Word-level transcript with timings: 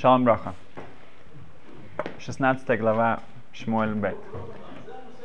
Шалом 0.00 0.22
Броха. 0.22 0.54
16 2.20 2.78
глава 2.78 3.18
Шмуэль 3.52 3.94
Бет. 3.94 4.16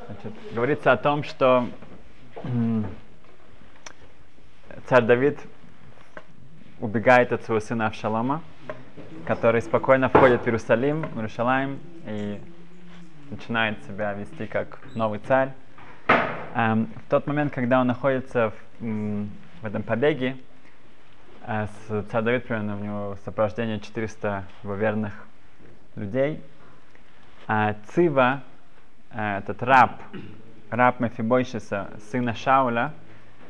Значит, 0.07 0.33
говорится 0.51 0.92
о 0.92 0.97
том, 0.97 1.23
что 1.23 1.67
царь 4.88 5.04
Давид 5.04 5.38
убегает 6.79 7.31
от 7.31 7.44
своего 7.44 7.59
сына 7.59 7.86
Авшалома, 7.86 8.41
который 9.28 9.62
спокойно 9.62 10.09
входит 10.09 10.41
в 10.41 10.47
Иерусалим, 10.47 11.03
в 11.03 11.17
Иерусалим 11.17 11.79
и 12.08 12.42
начинает 13.29 13.78
себя 13.83 14.13
вести 14.13 14.47
как 14.47 14.79
новый 14.96 15.19
царь. 15.19 15.51
Эм, 16.55 16.88
в 17.05 17.09
тот 17.12 17.27
момент, 17.27 17.53
когда 17.53 17.80
он 17.80 17.85
находится 17.85 18.52
в, 18.80 19.27
в 19.62 19.66
этом 19.66 19.84
побеге, 19.84 20.35
царь 21.45 22.23
Давид 22.23 22.48
примерно 22.48 22.77
у 22.77 22.80
него 22.80 23.17
сопровождение 23.26 23.80
400 23.80 24.45
его 24.63 24.76
верных 24.76 25.13
людей, 25.95 26.41
а 27.48 27.76
Цива, 27.88 28.41
э, 29.12 29.40
этот 29.40 29.62
раб, 29.62 30.02
раб 30.70 30.99
Мефибойшиса, 31.02 31.90
сына 32.09 32.34
Шауля, 32.34 32.94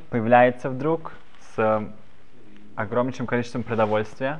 появляется 0.09 0.69
вдруг 0.69 1.13
с 1.55 1.87
огромнейшим 2.75 3.27
количеством 3.27 3.63
продовольствия. 3.63 4.39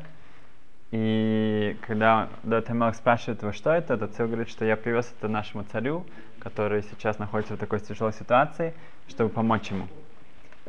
И 0.92 1.78
когда 1.82 2.30
Дат 2.44 2.70
Амелах 2.70 2.96
спрашивает 2.96 3.42
его, 3.42 3.52
что 3.52 3.72
это, 3.72 3.98
то 3.98 4.08
Цив 4.08 4.28
говорит, 4.28 4.50
что 4.50 4.66
я 4.66 4.76
привез 4.76 5.14
это 5.18 5.28
нашему 5.28 5.64
царю, 5.64 6.06
который 6.40 6.84
сейчас 6.84 7.20
находится 7.20 7.56
в 7.56 7.58
такой 7.58 7.80
тяжелой 7.80 8.14
ситуации, 8.14 8.74
чтобы 9.08 9.30
помочь 9.30 9.70
ему. 9.70 9.88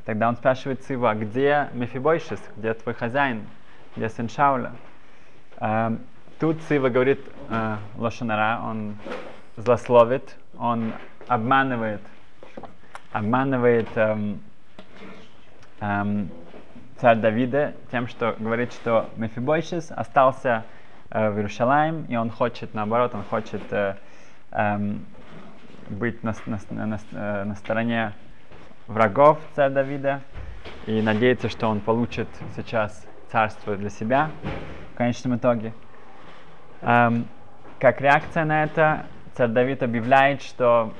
Тогда 0.05 0.29
он 0.29 0.37
спрашивает 0.37 0.83
Цива, 0.83 1.15
где 1.15 1.69
Мефибойшис, 1.73 2.41
где 2.57 2.75
твой 2.75 2.95
хозяин, 2.95 3.43
где 3.97 4.09
сын 4.09 4.29
Шауля? 4.29 4.73
Эм, 5.61 6.01
тут 6.39 6.61
Цива 6.63 6.91
говорит 6.91 7.21
э, 7.49 7.77
Лошанара, 7.97 8.61
он 8.63 8.97
злословит, 9.57 10.37
он 10.59 10.93
обманывает, 11.27 12.03
обманывает 13.13 13.89
эм, 13.97 14.41
эм, 15.81 16.29
царь 17.01 17.19
Давида 17.19 17.75
тем, 17.91 18.09
что 18.09 18.37
говорит, 18.39 18.73
что 18.73 19.09
Мефибойшис 19.17 19.91
остался 19.91 20.65
э, 21.11 21.31
в 21.31 21.37
Иерусалим, 21.37 22.05
и 22.09 22.17
он 22.17 22.31
хочет, 22.31 22.75
наоборот, 22.75 23.15
он 23.15 23.23
хочет 23.23 23.63
э, 23.71 23.95
эм, 24.51 25.07
быть 25.89 26.23
на, 26.23 26.35
на, 26.47 26.59
на, 26.71 26.99
на, 27.13 27.45
на 27.45 27.55
стороне 27.55 28.13
врагов 28.87 29.39
царя 29.55 29.71
Давида 29.71 30.23
и 30.87 31.01
надеется, 31.01 31.49
что 31.49 31.69
он 31.69 31.81
получит 31.81 32.29
сейчас 32.57 33.07
царство 33.31 33.77
для 33.77 33.91
себя 33.91 34.31
в 34.95 34.99
конечном 34.99 35.37
итоге. 35.37 35.73
Эм, 36.83 37.27
как 37.79 38.01
реакция 38.01 38.45
на 38.45 38.65
это, 38.65 39.07
царь 39.35 39.49
Давид 39.49 39.83
объявляет, 39.83 40.43
что, 40.43 40.93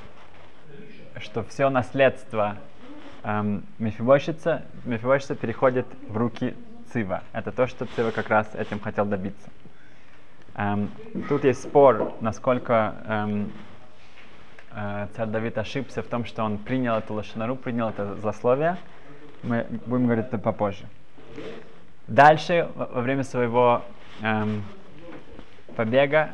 что 1.19 1.45
все 1.45 1.69
наследство 1.69 2.57
эм, 3.23 3.63
Мефибойшица, 3.79 4.63
Мефибойшица 4.85 5.35
переходит 5.35 5.87
в 6.09 6.17
руки 6.17 6.55
Цива. 6.93 7.23
Это 7.33 7.53
то, 7.53 7.67
что 7.67 7.87
Цива 7.87 8.11
как 8.11 8.29
раз 8.31 8.55
этим 8.55 8.81
хотел 8.81 9.05
добиться. 9.05 9.51
Эм, 10.57 10.91
тут 11.29 11.45
есть 11.45 11.63
спор, 11.63 12.13
насколько 12.21 12.95
эм, 13.07 13.53
царь 14.75 15.29
Давид 15.29 15.59
ошибся 15.59 16.03
в 16.03 16.07
том, 16.07 16.25
что 16.25 16.43
он 16.43 16.59
принял 16.59 16.97
эту 16.97 17.15
лошанару, 17.15 17.57
принял 17.57 17.91
это 17.91 18.15
злословие. 18.17 18.77
Мы 19.43 19.67
будем 19.87 20.07
говорить 20.07 20.27
это 20.27 20.39
попозже. 20.39 20.85
Дальше, 22.07 22.69
во, 22.75 22.87
во 22.87 23.01
время 23.01 23.25
своего 23.25 23.83
эм, 24.21 24.63
побега, 25.77 26.31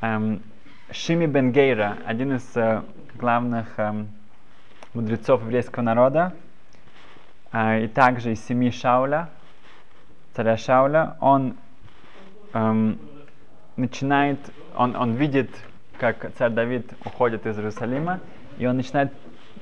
эм, 0.00 0.42
Шими 0.90 1.26
Бенгейра, 1.26 1.98
один 2.04 2.34
из 2.34 2.56
э, 2.56 2.82
главных 3.14 3.78
эм, 3.78 4.08
мудрецов 4.92 5.42
еврейского 5.42 5.82
народа, 5.82 6.32
э, 7.52 7.84
и 7.84 7.88
также 7.88 8.32
из 8.32 8.44
семьи 8.44 8.70
Шауля, 8.70 9.28
царя 10.34 10.56
Шауля, 10.56 11.16
он 11.20 11.56
эм, 12.52 12.98
начинает, 13.76 14.38
он, 14.76 14.96
он 14.96 15.14
видит, 15.14 15.50
как 15.98 16.32
царь 16.36 16.50
Давид 16.50 16.92
уходит 17.04 17.46
из 17.46 17.56
Иерусалима, 17.56 18.20
и 18.58 18.66
он 18.66 18.76
начинает 18.76 19.12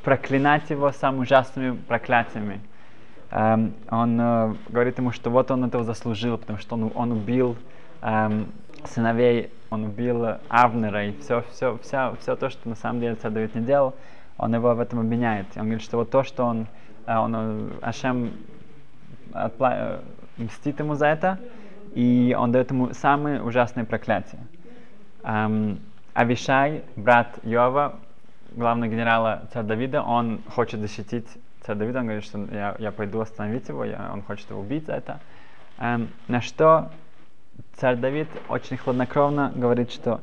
проклинать 0.02 0.70
его 0.70 0.90
самыми 0.92 1.22
ужасными 1.22 1.76
проклятиями. 1.76 2.60
Эм, 3.30 3.74
он 3.90 4.20
э, 4.20 4.54
говорит 4.68 4.98
ему, 4.98 5.12
что 5.12 5.30
вот 5.30 5.50
он 5.50 5.64
этого 5.64 5.84
заслужил, 5.84 6.36
потому 6.38 6.58
что 6.58 6.74
он, 6.74 6.92
он 6.94 7.12
убил 7.12 7.56
эм, 8.02 8.52
сыновей, 8.84 9.50
он 9.70 9.84
убил 9.84 10.36
Авнера, 10.48 11.06
и 11.06 11.18
все, 11.20 11.44
все, 11.52 11.78
все, 11.82 12.16
все 12.20 12.36
то, 12.36 12.50
что 12.50 12.68
на 12.68 12.74
самом 12.74 13.00
деле 13.00 13.14
царь 13.14 13.30
Давид 13.30 13.54
не 13.54 13.62
делал, 13.62 13.94
он 14.36 14.54
его 14.54 14.74
в 14.74 14.80
этом 14.80 15.00
обвиняет. 15.00 15.46
Он 15.56 15.62
говорит, 15.62 15.82
что 15.82 15.98
вот 15.98 16.10
то, 16.10 16.24
что 16.24 16.44
он, 16.44 16.66
э, 17.06 17.16
он 17.16 17.34
э, 17.34 17.70
Ашем 17.80 18.32
отпла- 19.32 20.02
э, 20.38 20.42
мстит 20.42 20.80
ему 20.80 20.94
за 20.94 21.06
это, 21.06 21.38
и 21.94 22.36
он 22.38 22.52
дает 22.52 22.70
ему 22.70 22.92
самые 22.92 23.42
ужасные 23.42 23.86
проклятия. 23.86 24.40
Эм, 25.22 25.78
Авишай, 26.14 26.82
брат 26.94 27.38
Йова, 27.42 27.98
главный 28.50 28.88
генерала 28.88 29.44
царя 29.52 29.64
Давида, 29.64 30.02
он 30.02 30.42
хочет 30.48 30.80
защитить 30.80 31.26
царя 31.62 31.78
Давида, 31.78 32.00
он 32.00 32.04
говорит, 32.04 32.24
что 32.24 32.38
я, 32.52 32.76
я 32.78 32.92
пойду 32.92 33.20
остановить 33.20 33.68
его, 33.68 33.84
я, 33.84 34.10
он 34.12 34.22
хочет 34.22 34.50
его 34.50 34.60
убить 34.60 34.86
за 34.86 34.92
это. 34.92 35.20
Эм, 35.78 36.10
на 36.28 36.42
что 36.42 36.90
царь 37.76 37.96
Давид 37.96 38.28
очень 38.48 38.76
хладнокровно 38.76 39.52
говорит, 39.54 39.90
что 39.90 40.20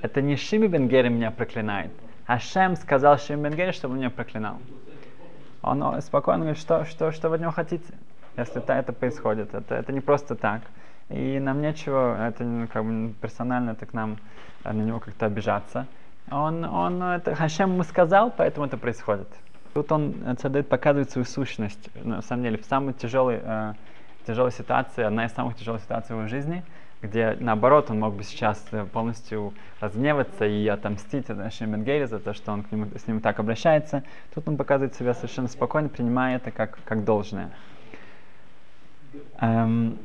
это 0.00 0.22
не 0.22 0.36
Шими 0.36 0.66
Бенгери 0.66 1.08
меня 1.08 1.30
проклинает, 1.30 1.92
а 2.26 2.38
Шем 2.38 2.74
сказал 2.76 3.18
Шими 3.18 3.42
Бенгери, 3.42 3.72
чтобы 3.72 3.94
он 3.94 3.98
меня 3.98 4.10
проклинал. 4.10 4.56
Он 5.60 6.00
спокойно 6.00 6.44
говорит, 6.44 6.58
что, 6.58 6.86
что, 6.86 7.12
что 7.12 7.28
вы 7.28 7.34
от 7.34 7.42
него 7.42 7.50
хотите, 7.50 7.92
если 8.36 8.62
это, 8.62 8.72
это 8.72 8.92
происходит. 8.92 9.54
Это, 9.54 9.74
это 9.74 9.92
не 9.92 10.00
просто 10.00 10.36
так. 10.36 10.62
И 11.08 11.38
нам 11.38 11.62
нечего, 11.62 12.26
это 12.26 12.44
ну, 12.44 12.66
как 12.66 12.84
бы 12.84 13.14
персонально, 13.20 13.70
это 13.70 13.86
к 13.86 13.92
нам 13.92 14.18
на 14.64 14.72
него 14.72 14.98
как-то 14.98 15.26
обижаться. 15.26 15.86
Он, 16.30 16.64
он 16.64 17.02
это 17.02 17.34
Хашем 17.34 17.74
ему 17.74 17.84
сказал, 17.84 18.32
поэтому 18.36 18.66
это 18.66 18.76
происходит. 18.76 19.28
Тут 19.74 19.92
он, 19.92 20.14
Цадет, 20.38 20.68
показывает 20.68 21.10
свою 21.10 21.24
сущность. 21.24 21.90
На 22.02 22.22
самом 22.22 22.42
деле, 22.42 22.58
в 22.58 22.64
самой 22.64 22.94
тяжелой, 22.94 23.40
э, 23.42 23.74
тяжелой 24.26 24.50
ситуации, 24.50 25.04
одна 25.04 25.26
из 25.26 25.32
самых 25.32 25.56
тяжелых 25.56 25.82
ситуаций 25.82 26.16
в 26.16 26.18
его 26.18 26.28
жизни, 26.28 26.64
где, 27.02 27.36
наоборот, 27.38 27.90
он 27.90 28.00
мог 28.00 28.14
бы 28.14 28.24
сейчас 28.24 28.58
полностью 28.92 29.52
разгневаться 29.80 30.46
и 30.46 30.66
отомстить 30.66 31.26
Шеменгере 31.26 32.06
за 32.06 32.18
то, 32.18 32.32
что 32.32 32.52
он 32.52 32.62
к 32.62 32.72
нему, 32.72 32.86
с 32.96 33.06
ним 33.06 33.20
так 33.20 33.38
обращается. 33.38 34.02
Тут 34.34 34.48
он 34.48 34.56
показывает 34.56 34.94
себя 34.94 35.14
совершенно 35.14 35.48
спокойно, 35.48 35.88
принимая 35.88 36.36
это 36.36 36.50
как, 36.50 36.78
как 36.84 37.04
должное. 37.04 37.50
Эм, 39.40 39.98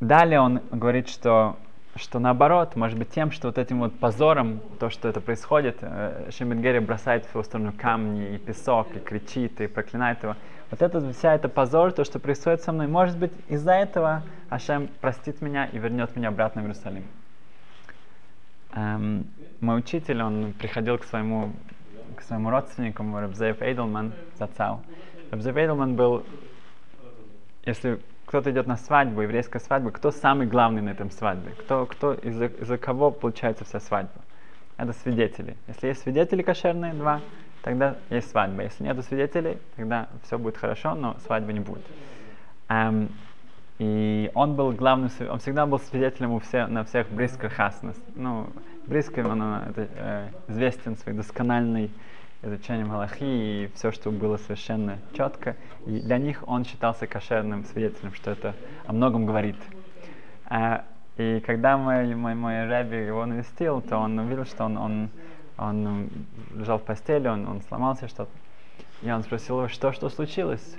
далее 0.00 0.40
он 0.40 0.60
говорит, 0.70 1.08
что 1.08 1.56
что 1.98 2.18
наоборот, 2.18 2.76
может 2.76 2.98
быть, 2.98 3.10
тем, 3.10 3.30
что 3.30 3.48
вот 3.48 3.58
этим 3.58 3.80
вот 3.80 3.98
позором, 3.98 4.60
то, 4.78 4.90
что 4.90 5.08
это 5.08 5.20
происходит, 5.20 5.78
э, 5.80 6.30
Шембенгери 6.30 6.78
бросает 6.78 7.24
в 7.24 7.30
его 7.30 7.42
сторону 7.42 7.72
камни 7.76 8.34
и 8.34 8.38
песок, 8.38 8.94
и 8.94 8.98
кричит, 8.98 9.60
и 9.60 9.66
проклинает 9.66 10.22
его. 10.22 10.36
Вот 10.70 10.82
это, 10.82 11.12
вся 11.12 11.34
эта 11.34 11.48
позор, 11.48 11.92
то, 11.92 12.04
что 12.04 12.18
происходит 12.18 12.62
со 12.62 12.72
мной, 12.72 12.86
может 12.86 13.16
быть, 13.16 13.32
из-за 13.48 13.72
этого 13.72 14.22
Ашем 14.50 14.88
простит 15.00 15.40
меня 15.40 15.66
и 15.66 15.78
вернет 15.78 16.14
меня 16.16 16.28
обратно 16.28 16.62
в 16.62 16.64
Иерусалим. 16.66 17.04
Эм, 18.74 19.26
мой 19.60 19.78
учитель, 19.78 20.22
он 20.22 20.52
приходил 20.52 20.98
к 20.98 21.04
своему, 21.04 21.52
к 22.16 22.22
своему 22.22 22.50
родственнику, 22.50 23.04
Рабзеев 23.04 23.62
Эйдлман, 23.62 24.12
Зацал. 24.38 24.82
Рабзеев 25.30 25.56
Эйдлман 25.56 25.96
был, 25.96 26.26
если 27.64 28.00
кто-то 28.26 28.50
идет 28.50 28.66
на 28.66 28.76
свадьбу, 28.76 29.22
еврейская 29.22 29.60
свадьба, 29.60 29.92
кто 29.92 30.10
самый 30.10 30.46
главный 30.46 30.82
на 30.82 30.90
этом 30.90 31.10
свадьбе? 31.10 31.52
Кто, 31.52 31.86
кто 31.86 32.12
из-за, 32.14 32.46
из-за 32.46 32.76
кого 32.76 33.10
получается 33.10 33.64
вся 33.64 33.80
свадьба? 33.80 34.20
Это 34.76 34.92
свидетели. 34.92 35.56
Если 35.68 35.88
есть 35.88 36.02
свидетели 36.02 36.42
кошерные, 36.42 36.92
два, 36.92 37.20
тогда 37.62 37.96
есть 38.10 38.30
свадьба. 38.30 38.64
Если 38.64 38.84
нет 38.84 39.02
свидетелей, 39.04 39.58
тогда 39.76 40.08
все 40.24 40.38
будет 40.38 40.56
хорошо, 40.56 40.94
но 40.94 41.16
свадьбы 41.24 41.52
не 41.52 41.60
будет. 41.60 41.84
Эм, 42.68 43.08
и 43.78 44.30
он 44.34 44.54
был 44.56 44.72
главным, 44.72 45.10
он 45.30 45.38
всегда 45.38 45.64
был 45.66 45.78
свидетелем 45.78 46.32
у 46.32 46.40
всех, 46.40 46.68
на 46.68 46.84
всех 46.84 47.08
брисках 47.08 47.52
хасность. 47.52 48.02
Ну, 48.16 48.48
бриском 48.86 49.30
он 49.30 49.42
это, 49.42 49.88
э, 49.94 50.28
известен 50.48 50.96
своей 50.96 51.16
доскональной 51.16 51.90
изучением 52.46 52.90
Галахи 52.90 53.24
и 53.24 53.70
все, 53.74 53.92
что 53.92 54.10
было 54.10 54.36
совершенно 54.36 54.98
четко. 55.12 55.56
И 55.86 56.00
для 56.00 56.18
них 56.18 56.44
он 56.46 56.64
считался 56.64 57.06
кошерным 57.06 57.64
свидетелем, 57.64 58.14
что 58.14 58.30
это 58.30 58.54
о 58.86 58.92
многом 58.92 59.26
говорит. 59.26 59.56
А, 60.46 60.84
и 61.16 61.40
когда 61.40 61.76
мой, 61.76 62.14
мой, 62.14 62.34
мой 62.34 62.66
рэби 62.66 62.96
его 62.96 63.24
навестил, 63.26 63.80
то 63.80 63.96
он 63.96 64.18
увидел, 64.18 64.44
что 64.44 64.64
он, 64.64 64.76
он, 64.76 65.10
он 65.58 66.10
лежал 66.54 66.78
в 66.78 66.82
постели, 66.82 67.28
он, 67.28 67.46
он 67.46 67.62
сломался 67.62 68.08
что-то. 68.08 68.30
И 69.02 69.10
он 69.10 69.22
спросил 69.22 69.58
его, 69.58 69.68
что, 69.68 69.92
что 69.92 70.08
случилось? 70.08 70.76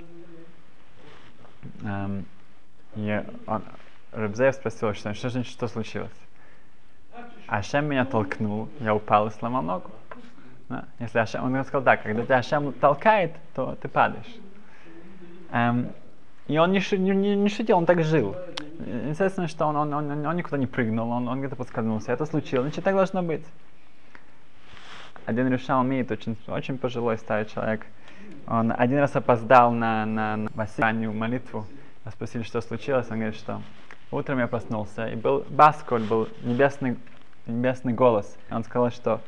Um, 1.82 2.24
и 2.94 3.22
он, 3.46 3.62
Рабзеев 4.12 4.54
спросил, 4.54 4.94
что, 4.94 5.12
что 5.14 5.28
значит, 5.28 5.52
что 5.52 5.68
случилось? 5.68 6.10
Ашем 7.46 7.86
меня 7.86 8.04
толкнул, 8.04 8.68
я 8.80 8.94
упал 8.94 9.28
и 9.28 9.30
сломал 9.30 9.62
ногу. 9.62 9.90
Да? 10.68 10.84
Если 10.98 11.18
Ашем, 11.18 11.44
он 11.44 11.64
сказал, 11.64 11.82
да, 11.82 11.96
когда 11.96 12.22
тебя 12.22 12.38
Ашем 12.38 12.72
толкает, 12.74 13.32
то 13.54 13.76
ты 13.80 13.88
падаешь. 13.88 14.36
Эм, 15.50 15.92
и 16.46 16.58
он 16.58 16.72
не, 16.72 16.80
не, 16.96 17.10
не, 17.10 17.36
не 17.36 17.48
шутил, 17.48 17.78
он 17.78 17.86
так 17.86 18.02
жил. 18.02 18.36
Естественно, 19.08 19.48
что 19.48 19.66
он, 19.66 19.76
он, 19.76 19.92
он, 19.92 20.26
он 20.26 20.36
никуда 20.36 20.56
не 20.56 20.66
прыгнул, 20.66 21.10
он, 21.10 21.26
он 21.28 21.40
где-то 21.40 21.56
подскользнулся. 21.56 22.12
Это 22.12 22.26
случилось, 22.26 22.66
значит, 22.68 22.84
так 22.84 22.94
должно 22.94 23.22
быть. 23.22 23.44
Один 25.26 25.48
решал 25.48 25.82
имеет 25.84 26.10
очень, 26.10 26.36
очень 26.46 26.78
пожилой 26.78 27.18
старый 27.18 27.46
человек. 27.46 27.84
Он 28.46 28.72
один 28.76 28.98
раз 28.98 29.14
опоздал 29.14 29.72
на, 29.72 30.06
на, 30.06 30.36
на 30.36 30.50
раннюю 30.78 31.12
молитву. 31.12 31.66
Спросили, 32.10 32.42
что 32.42 32.62
случилось. 32.62 33.10
Он 33.10 33.18
говорит, 33.18 33.36
что 33.36 33.60
утром 34.10 34.38
я 34.38 34.46
проснулся, 34.46 35.06
и 35.06 35.16
был 35.16 35.44
басколь, 35.50 36.02
был 36.02 36.28
небесный, 36.42 36.96
небесный 37.46 37.92
голос. 37.92 38.38
Он 38.50 38.64
сказал, 38.64 38.90
что 38.90 39.20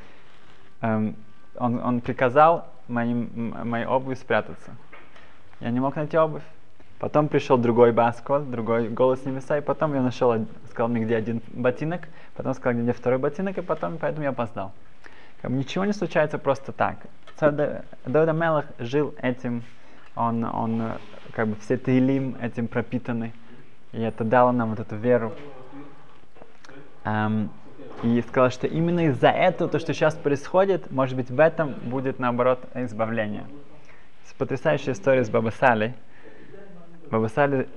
эм, 0.80 1.16
он, 1.60 1.78
он 1.84 2.00
приказал 2.00 2.66
моим, 2.88 3.54
моей 3.64 3.86
обуви 3.86 4.14
спрятаться. 4.14 4.72
Я 5.60 5.70
не 5.70 5.78
мог 5.78 5.94
найти 5.94 6.16
обувь. 6.16 6.42
Потом 6.98 7.28
пришел 7.28 7.56
другой 7.56 7.92
басколь, 7.92 8.42
другой 8.42 8.88
голос 8.88 9.24
небеса, 9.24 9.58
и 9.58 9.60
потом 9.60 9.94
я 9.94 10.02
нашел, 10.02 10.34
сказал 10.70 10.88
мне, 10.88 11.04
где 11.04 11.16
один 11.16 11.40
ботинок, 11.48 12.08
потом 12.34 12.54
сказал, 12.54 12.82
где 12.82 12.92
второй 12.92 13.18
ботинок, 13.18 13.56
и 13.58 13.62
потом, 13.62 13.98
поэтому 13.98 14.24
я 14.24 14.30
опоздал. 14.30 14.72
Как 15.40 15.50
бы 15.50 15.56
ничего 15.56 15.84
не 15.84 15.92
случается 15.92 16.38
просто 16.38 16.72
так. 16.72 16.96
Царь 17.36 17.52
Давид 18.04 18.28
Амелах 18.28 18.66
жил 18.78 19.14
этим, 19.22 19.62
он, 20.14 20.44
он 20.44 20.92
как 21.32 21.48
бы 21.48 21.56
все 21.56 21.78
Таилим 21.78 22.36
этим 22.40 22.68
пропитаны, 22.68 23.32
и 23.92 24.00
это 24.00 24.24
дало 24.24 24.52
нам 24.52 24.70
вот 24.70 24.80
эту 24.80 24.96
веру. 24.96 25.32
Um, 27.02 27.48
и 28.02 28.22
сказал, 28.22 28.50
что 28.50 28.66
именно 28.66 29.06
из-за 29.06 29.28
этого, 29.28 29.70
то, 29.70 29.78
что 29.78 29.92
сейчас 29.92 30.14
происходит, 30.14 30.90
может 30.90 31.16
быть, 31.16 31.30
в 31.30 31.38
этом 31.38 31.74
будет, 31.84 32.18
наоборот, 32.18 32.64
избавление. 32.74 33.44
Потрясающая 34.38 34.94
история 34.94 35.22
с 35.22 35.28
Бабасали. 35.28 35.94
Бабасали 37.10 37.68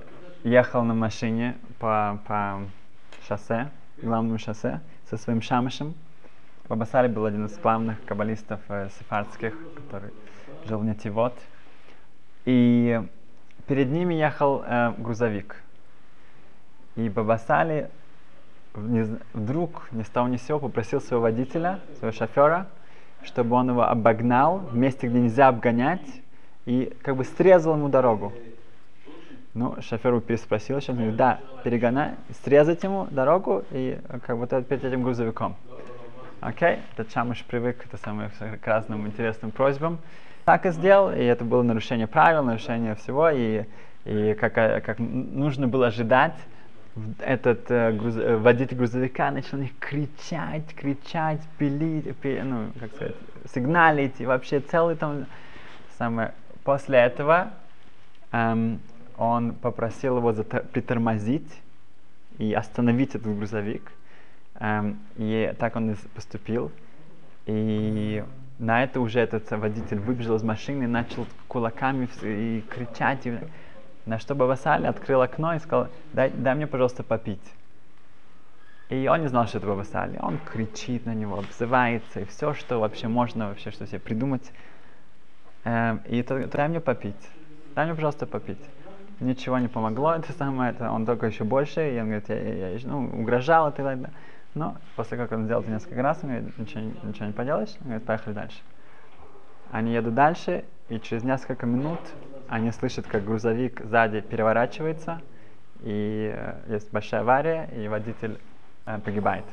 ехал 0.44 0.82
на 0.82 0.94
машине 0.94 1.56
по, 1.78 2.18
по 2.26 2.62
шоссе, 3.28 3.68
главному 4.00 4.38
шоссе, 4.38 4.80
со 5.10 5.18
своим 5.18 5.42
шамышем. 5.42 5.94
Бабасали 6.66 7.08
был 7.08 7.26
один 7.26 7.44
из 7.44 7.58
главных 7.58 8.02
каббалистов 8.06 8.60
э, 8.68 8.88
сефардских, 8.98 9.54
который 9.74 10.10
жил 10.66 10.78
в 10.78 10.86
Нетивот. 10.86 11.34
И 12.46 13.02
перед 13.66 13.90
ними 13.90 14.14
ехал 14.14 14.64
э, 14.66 14.94
грузовик. 14.96 15.56
И 16.96 17.10
Вдруг 18.74 19.88
ни 19.92 20.02
с 20.02 20.08
того 20.08 20.26
ни 20.28 20.36
сего 20.36 20.58
попросил 20.58 21.00
своего 21.00 21.22
водителя, 21.22 21.78
своего 21.98 22.12
шофера, 22.12 22.66
чтобы 23.22 23.54
он 23.54 23.70
его 23.70 23.84
обогнал 23.84 24.58
в 24.58 24.76
месте, 24.76 25.06
где 25.06 25.20
нельзя 25.20 25.48
обгонять, 25.48 26.06
и 26.66 26.92
как 27.02 27.16
бы 27.16 27.24
срезал 27.24 27.76
ему 27.76 27.88
дорогу. 27.88 28.32
Ну, 29.54 29.76
шофер 29.80 30.10
его 30.10 30.20
переспросил, 30.20 30.80
сейчас 30.80 30.96
говорит, 30.96 31.14
да, 31.14 31.38
перегонай, 31.62 32.16
срезать 32.42 32.82
ему 32.82 33.06
дорогу 33.12 33.64
и 33.70 34.00
как 34.26 34.38
бы 34.38 34.46
перед 34.46 34.84
этим 34.84 35.04
грузовиком. 35.04 35.54
Окей, 36.40 36.70
okay? 36.70 36.80
этот 36.92 37.12
Шамыш 37.12 37.44
привык 37.44 37.86
это 37.86 37.96
самое, 37.96 38.30
к 38.30 38.66
разным 38.66 39.06
интересным 39.06 39.52
просьбам. 39.52 39.98
Так 40.44 40.66
и 40.66 40.70
сделал, 40.72 41.12
и 41.12 41.22
это 41.22 41.44
было 41.44 41.62
нарушение 41.62 42.08
правил, 42.08 42.42
нарушение 42.42 42.96
всего, 42.96 43.30
и, 43.30 43.64
и 44.04 44.34
как, 44.34 44.52
как 44.52 44.98
нужно 44.98 45.68
было 45.68 45.86
ожидать, 45.86 46.34
этот 47.18 47.70
э, 47.70 47.92
груз, 47.92 48.16
э, 48.16 48.36
водитель 48.36 48.76
грузовика 48.76 49.30
начал 49.30 49.58
них 49.58 49.76
кричать, 49.78 50.74
кричать, 50.74 51.40
пилить, 51.58 52.16
пи, 52.18 52.40
ну, 52.42 52.70
как 52.78 52.94
сказать, 52.94 53.16
сигналить, 53.52 54.20
и 54.20 54.26
вообще 54.26 54.60
целый 54.60 54.94
там 54.96 55.26
самое. 55.98 56.32
После 56.62 56.98
этого 56.98 57.50
эм, 58.32 58.80
он 59.18 59.54
попросил 59.54 60.18
его 60.18 60.32
зата- 60.32 60.64
притормозить 60.64 61.50
и 62.38 62.52
остановить 62.52 63.14
этот 63.14 63.36
грузовик. 63.36 63.92
Эм, 64.60 64.98
и 65.16 65.52
так 65.58 65.76
он 65.76 65.90
и 65.90 65.94
поступил. 66.14 66.70
И 67.46 68.24
на 68.58 68.84
это 68.84 69.00
уже 69.00 69.20
этот 69.20 69.50
водитель 69.50 69.98
выбежал 69.98 70.36
из 70.36 70.42
машины, 70.42 70.86
начал 70.86 71.26
кулаками 71.48 72.08
и 72.22 72.62
кричать. 72.70 73.26
И, 73.26 73.36
на 74.06 74.18
что 74.18 74.34
Баба 74.34 74.54
Сали 74.54 74.86
открыл 74.86 75.22
окно 75.22 75.54
и 75.54 75.58
сказал, 75.58 75.88
дай, 76.12 76.30
дай 76.30 76.54
мне, 76.54 76.66
пожалуйста, 76.66 77.02
попить. 77.02 77.54
И 78.90 79.08
он 79.08 79.22
не 79.22 79.28
знал, 79.28 79.46
что 79.46 79.58
это 79.58 79.66
Баба 79.66 79.82
Сали. 79.82 80.18
Он 80.20 80.38
кричит 80.38 81.06
на 81.06 81.14
него, 81.14 81.38
обзывается, 81.38 82.20
и 82.20 82.24
все, 82.24 82.54
что 82.54 82.78
вообще 82.80 83.08
можно, 83.08 83.48
вообще, 83.48 83.70
что 83.70 83.86
себе 83.86 83.98
придумать. 83.98 84.52
Эм, 85.64 86.02
и 86.06 86.18
это, 86.18 86.46
дай 86.46 86.68
мне 86.68 86.80
попить. 86.80 87.30
Дай 87.74 87.86
мне, 87.86 87.94
пожалуйста, 87.94 88.26
попить 88.26 88.60
ничего 89.20 89.58
не 89.58 89.68
помогло, 89.68 90.14
это 90.14 90.32
самое, 90.32 90.72
это 90.72 90.90
он 90.90 91.06
только 91.06 91.26
еще 91.26 91.44
больше, 91.44 91.94
и 91.94 91.98
он 91.98 92.06
говорит, 92.06 92.28
я, 92.28 92.36
я, 92.36 92.68
я 92.70 92.78
ну, 92.84 93.06
угрожал 93.20 93.68
и 93.68 93.72
так 93.72 93.84
далее. 93.84 94.10
Но 94.54 94.76
после 94.96 95.16
как 95.16 95.32
он 95.32 95.44
сделал 95.44 95.62
это 95.62 95.70
несколько 95.70 96.02
раз, 96.02 96.20
он 96.22 96.30
говорит, 96.30 96.58
ничего, 96.58 96.80
ничего 97.02 97.26
не 97.26 97.32
поделаешь, 97.32 97.74
он 97.80 97.86
говорит, 97.86 98.04
поехали 98.04 98.34
дальше. 98.34 98.58
Они 99.70 99.92
едут 99.92 100.14
дальше, 100.14 100.64
и 100.88 101.00
через 101.00 101.24
несколько 101.24 101.66
минут 101.66 102.00
они 102.48 102.70
слышат, 102.72 103.06
как 103.06 103.24
грузовик 103.24 103.80
сзади 103.84 104.20
переворачивается, 104.20 105.20
и 105.82 106.32
э, 106.34 106.72
есть 106.72 106.92
большая 106.92 107.22
авария, 107.22 107.68
и 107.76 107.88
водитель 107.88 108.38
э, 108.86 108.98
погибает. 108.98 109.44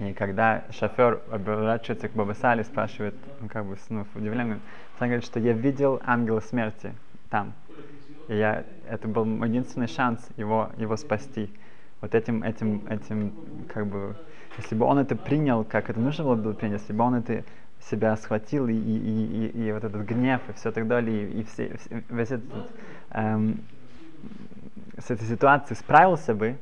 И 0.00 0.12
когда 0.12 0.64
шофер 0.70 1.20
оборачивается 1.30 2.08
к 2.08 2.12
Бабасали, 2.12 2.62
спрашивает, 2.62 3.14
ну, 3.40 3.48
как 3.48 3.66
бы, 3.66 3.76
ну, 3.88 4.06
удивленно, 4.14 4.60
он 5.00 5.06
говорит, 5.08 5.24
что 5.24 5.40
я 5.40 5.52
видел 5.52 6.00
ангела 6.04 6.40
смерти 6.40 6.92
там. 7.30 7.52
И 8.28 8.36
я, 8.36 8.64
это 8.88 9.08
был 9.08 9.24
единственный 9.44 9.88
шанс 9.88 10.26
его, 10.36 10.70
его 10.76 10.96
спасти. 10.96 11.50
Вот 12.00 12.14
этим, 12.14 12.42
этим, 12.42 12.86
этим, 12.88 13.32
как 13.68 13.86
бы, 13.86 14.16
если 14.58 14.74
бы 14.74 14.86
он 14.86 14.98
это 14.98 15.16
принял, 15.16 15.64
как 15.64 15.90
это 15.90 16.00
нужно 16.00 16.24
было 16.24 16.34
бы 16.34 16.54
принять, 16.54 16.80
если 16.80 16.92
бы 16.92 17.04
он 17.04 17.14
это 17.14 17.44
себя 17.90 18.16
схватил 18.16 18.68
и, 18.68 18.74
и, 18.74 19.50
и, 19.54 19.66
и, 19.66 19.72
вот 19.72 19.84
этот 19.84 20.02
гнев 20.02 20.40
и 20.48 20.52
все 20.52 20.70
так 20.72 20.86
далее, 20.86 21.28
и, 21.28 21.40
и 21.40 21.44
все, 21.44 21.76
весь 22.08 22.30
этот, 22.30 22.44
эм, 23.10 23.60
с 24.98 25.10
этой 25.10 25.26
ситуацией 25.26 25.76
справился 25.78 26.34
бы 26.34 26.58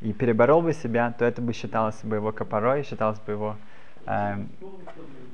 и 0.00 0.12
переборол 0.12 0.62
бы 0.62 0.72
себя, 0.72 1.12
то 1.18 1.24
это 1.24 1.42
бы 1.42 1.52
считалось 1.52 2.02
бы 2.02 2.16
его 2.16 2.32
копорой, 2.32 2.84
считалось 2.84 3.18
бы 3.20 3.32
его 3.32 3.56
эм, 4.06 4.48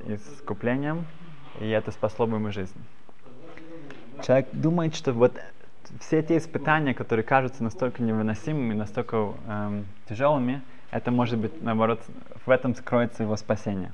искуплением, 0.05 1.05
и 1.59 1.69
это 1.69 1.91
спасло 1.91 2.27
бы 2.27 2.37
ему 2.37 2.51
жизнь. 2.51 2.79
Человек 4.25 4.47
думает, 4.51 4.95
что 4.95 5.13
вот 5.13 5.39
все 5.99 6.21
те 6.21 6.37
испытания, 6.37 6.93
которые 6.93 7.23
кажутся 7.23 7.63
настолько 7.63 8.01
невыносимыми, 8.01 8.73
настолько 8.73 9.33
эм, 9.47 9.85
тяжелыми, 10.09 10.61
это 10.91 11.11
может 11.11 11.39
быть, 11.39 11.61
наоборот, 11.61 12.01
в 12.45 12.49
этом 12.49 12.75
скроется 12.75 13.23
его 13.23 13.35
спасение. 13.37 13.91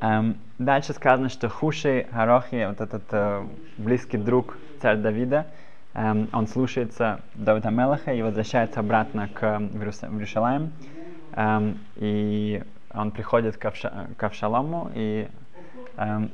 Эм, 0.00 0.36
дальше 0.58 0.92
сказано, 0.92 1.28
что 1.28 1.48
Хуши 1.48 2.06
Харохи, 2.12 2.66
вот 2.68 2.80
этот 2.80 3.02
э, 3.10 3.44
близкий 3.78 4.16
друг 4.16 4.56
царя 4.80 4.96
Давида, 4.96 5.46
эм, 5.94 6.28
он 6.32 6.46
слушается 6.46 7.20
Давида 7.34 7.70
Мелаха 7.70 8.12
и 8.12 8.22
возвращается 8.22 8.78
обратно 8.78 9.28
к, 9.28 9.58
в 9.58 9.76
Иерусалим. 9.76 10.72
Эм, 11.32 11.78
и 11.96 12.62
он 12.94 13.10
приходит 13.10 13.56
к, 13.56 13.64
Авша, 13.64 14.08
к 14.16 14.22
Авшалому 14.22 14.92
и 14.94 15.26
эм, 15.96 16.30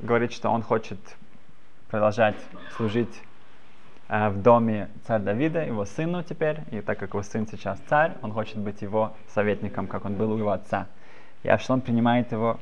говорит, 0.00 0.32
что 0.32 0.50
он 0.50 0.62
хочет 0.62 0.98
продолжать 1.88 2.36
служить 2.76 3.22
э, 4.08 4.28
в 4.28 4.42
доме 4.42 4.90
царя 5.06 5.20
Давида, 5.20 5.64
его 5.64 5.86
сыну 5.86 6.22
теперь, 6.22 6.58
и 6.70 6.82
так 6.82 6.98
как 6.98 7.14
его 7.14 7.22
сын 7.22 7.46
сейчас 7.46 7.80
царь, 7.88 8.12
он 8.20 8.32
хочет 8.32 8.58
быть 8.58 8.82
его 8.82 9.14
советником, 9.28 9.86
как 9.86 10.04
он 10.04 10.16
был 10.16 10.32
у 10.32 10.36
его 10.36 10.50
отца. 10.50 10.86
И 11.42 11.48
Авшалом 11.48 11.80
принимает 11.80 12.32
его 12.32 12.58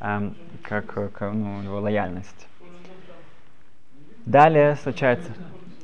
эм, 0.00 0.34
как, 0.62 0.86
как 0.86 1.20
ну, 1.32 1.62
его 1.62 1.80
лояльность. 1.80 2.48
Далее 4.26 4.76
случается, 4.76 5.32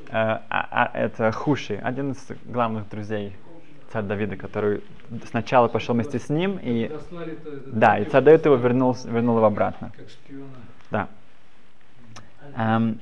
э, 0.09 0.13
а, 0.13 0.41
а, 0.51 0.91
это 0.95 1.33
Хуши, 1.33 1.81
один 1.83 2.13
из 2.13 2.29
главных 2.45 2.89
друзей 2.89 3.35
царя 3.91 4.07
Давида, 4.07 4.37
который 4.37 4.83
сначала 5.31 5.69
пошел 5.69 5.95
вместе 5.95 6.19
с 6.19 6.29
ним, 6.29 6.59
и, 6.63 6.91
да, 7.67 7.99
и 7.99 8.05
царь 8.05 8.23
Давид 8.23 8.45
его 8.45 8.57
вернул, 8.57 8.97
вернул 9.05 9.37
его 9.37 9.47
обратно. 9.47 9.93
Да. 10.91 11.09
Эм, 12.57 13.01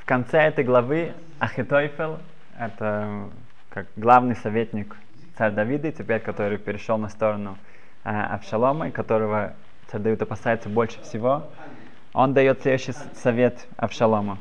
в 0.00 0.04
конце 0.04 0.38
этой 0.38 0.64
главы 0.64 1.12
Ахитойфел, 1.38 2.18
это 2.58 3.28
как 3.70 3.86
главный 3.96 4.36
советник 4.36 4.96
царя 5.36 5.50
Давида, 5.50 5.92
теперь 5.92 6.20
который 6.20 6.58
перешел 6.58 6.98
на 6.98 7.08
сторону 7.08 7.58
э, 7.60 7.75
Авшалома, 8.06 8.88
и 8.88 8.90
которого 8.90 9.54
царь 9.88 10.00
Давид 10.00 10.22
опасается 10.22 10.68
больше 10.68 11.00
всего, 11.02 11.44
он 12.12 12.34
дает 12.34 12.62
следующий 12.62 12.92
совет 13.14 13.66
Авшалому. 13.76 14.38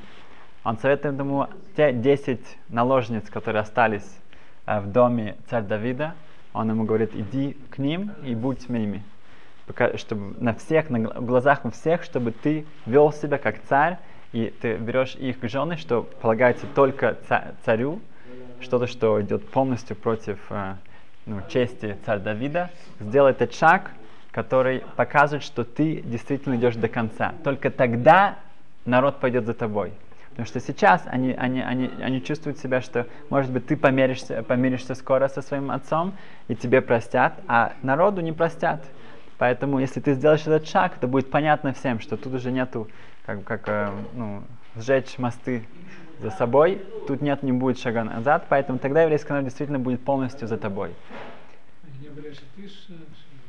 Он 0.63 0.77
советует 0.77 1.17
ему 1.17 1.47
те 1.75 1.91
10 1.91 2.39
наложниц, 2.69 3.29
которые 3.29 3.61
остались 3.61 4.19
э, 4.65 4.79
в 4.79 4.91
доме 4.91 5.35
царя 5.49 5.63
Давида, 5.63 6.15
он 6.53 6.69
ему 6.69 6.85
говорит, 6.85 7.11
иди 7.13 7.57
к 7.69 7.77
ним 7.79 8.11
и 8.23 8.33
будь 8.33 8.61
с 8.61 8.69
ними. 8.69 9.03
Чтобы 9.95 10.41
на 10.41 10.53
всех, 10.53 10.89
на 10.89 10.99
глазах 10.99 11.65
у 11.65 11.71
всех, 11.71 12.03
чтобы 12.03 12.31
ты 12.31 12.65
вел 12.85 13.11
себя 13.11 13.37
как 13.37 13.61
царь, 13.63 13.97
и 14.31 14.53
ты 14.61 14.77
берешь 14.77 15.15
их 15.15 15.37
жены, 15.43 15.75
что 15.75 16.03
полагается 16.03 16.65
только 16.67 17.17
царю, 17.65 17.99
что-то, 18.61 18.87
что 18.87 19.21
идет 19.21 19.47
полностью 19.49 19.95
против 19.95 20.39
э, 20.49 20.75
ну, 21.25 21.41
чести 21.49 21.97
царя 22.05 22.19
Давида, 22.19 22.69
сделай 22.99 23.31
этот 23.31 23.53
шаг, 23.53 23.91
который 24.31 24.83
показывает, 24.95 25.43
что 25.43 25.63
ты 25.63 26.01
действительно 26.01 26.55
идешь 26.55 26.75
до 26.75 26.87
конца. 26.87 27.33
Только 27.43 27.69
тогда 27.71 28.37
народ 28.85 29.19
пойдет 29.19 29.45
за 29.45 29.53
тобой. 29.53 29.93
Потому 30.31 30.47
что 30.47 30.59
сейчас 30.59 31.01
они, 31.05 31.31
они, 31.31 31.61
они, 31.61 31.89
они 32.01 32.21
чувствуют 32.21 32.59
себя, 32.59 32.81
что, 32.81 33.07
может 33.29 33.51
быть, 33.51 33.67
ты 33.67 33.77
помиришься, 33.77 34.43
помиришься 34.43 34.93
скоро 34.93 35.29
со 35.29 35.41
своим 35.41 35.71
отцом, 35.71 36.13
и 36.49 36.55
тебе 36.55 36.81
простят, 36.81 37.39
а 37.47 37.73
народу 37.81 38.19
не 38.19 38.33
простят. 38.33 38.83
Поэтому, 39.37 39.79
если 39.79 40.01
ты 40.01 40.13
сделаешь 40.13 40.41
этот 40.41 40.67
шаг, 40.67 40.95
то 40.99 41.07
будет 41.07 41.31
понятно 41.31 41.71
всем, 41.71 42.01
что 42.01 42.17
тут 42.17 42.33
уже 42.33 42.51
нету, 42.51 42.89
как, 43.25 43.45
как 43.45 43.61
э, 43.67 43.89
ну, 44.13 44.43
сжечь 44.75 45.17
мосты 45.17 45.65
за 46.19 46.31
собой, 46.31 46.81
тут 47.07 47.21
нет, 47.21 47.43
не 47.43 47.51
будет 47.51 47.79
шага 47.79 48.03
назад, 48.03 48.45
поэтому 48.49 48.79
тогда 48.79 49.03
еврейский 49.03 49.29
народ 49.29 49.45
действительно 49.45 49.79
будет 49.79 50.03
полностью 50.03 50.47
за 50.47 50.57
тобой. 50.57 50.93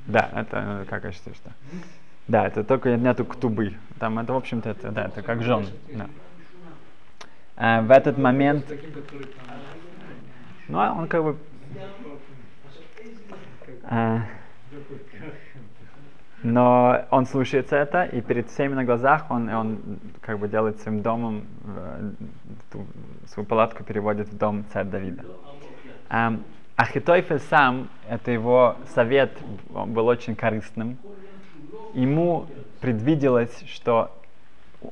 Да, 0.07 0.31
это 0.35 0.87
как 0.89 1.05
я 1.05 1.13
считаю, 1.13 1.35
что. 1.35 1.51
Да, 2.29 2.47
это 2.47 2.65
только 2.65 2.97
нету 2.97 3.25
ктубы. 3.25 3.75
Там 4.01 4.19
это, 4.19 4.33
в 4.33 4.37
общем-то, 4.37 4.71
это, 4.71 4.91
да, 4.91 5.05
это 5.07 5.23
как 5.23 5.43
жен. 5.43 5.67
Да. 5.93 6.07
А, 7.57 7.83
в 7.83 7.91
этот 7.91 8.19
момент, 8.19 8.67
ну, 10.69 10.79
он 10.79 11.09
как 11.09 11.23
бы, 11.23 11.37
а, 13.85 14.23
но 16.47 17.05
он 17.11 17.27
слушается 17.27 17.77
это, 17.77 18.05
и 18.05 18.21
перед 18.21 18.49
всеми 18.49 18.75
на 18.75 18.85
глазах 18.85 19.31
он, 19.31 19.49
он 19.49 19.99
как 20.21 20.39
бы 20.39 20.47
делает 20.47 20.79
своим 20.81 21.03
домом, 21.03 21.45
э, 21.67 22.11
свою 23.27 23.47
палатку 23.47 23.83
переводит 23.83 24.29
в 24.29 24.39
дом 24.39 24.65
царя 24.73 24.85
Давида. 24.85 25.25
Um, 26.09 26.43
Ахитофель 26.77 27.41
сам, 27.41 27.89
это 28.09 28.31
его 28.31 28.77
совет 28.95 29.33
был 29.71 30.07
очень 30.07 30.37
корыстным. 30.37 30.99
Ему 31.95 32.47
предвиделось, 32.81 33.65
что 33.67 34.13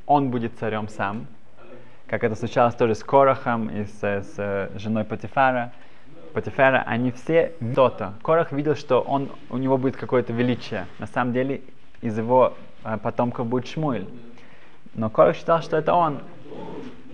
он 0.06 0.30
будет 0.30 0.58
царем 0.58 0.88
сам, 0.88 1.26
как 2.08 2.24
это 2.24 2.34
случалось 2.34 2.74
тоже 2.74 2.96
с 2.96 3.04
Корохом 3.04 3.68
и 3.68 3.84
с, 3.84 4.00
с 4.00 4.70
женой 4.74 5.04
Патифара. 5.04 5.72
Патифара, 6.34 6.82
они 6.86 7.12
все 7.12 7.52
то-то. 7.74 8.14
Корох 8.22 8.52
видел, 8.52 8.74
что 8.74 9.00
он, 9.00 9.30
у 9.50 9.56
него 9.56 9.78
будет 9.78 9.96
какое-то 9.96 10.32
величие. 10.32 10.86
На 10.98 11.06
самом 11.06 11.32
деле 11.32 11.62
из 12.02 12.18
его 12.18 12.54
э, 12.84 12.98
потомков 12.98 13.46
будет 13.46 13.68
Шмуэль. 13.68 14.08
Но 14.94 15.08
Корох 15.10 15.36
считал, 15.36 15.62
что 15.62 15.76
это 15.76 15.94
он. 15.94 16.20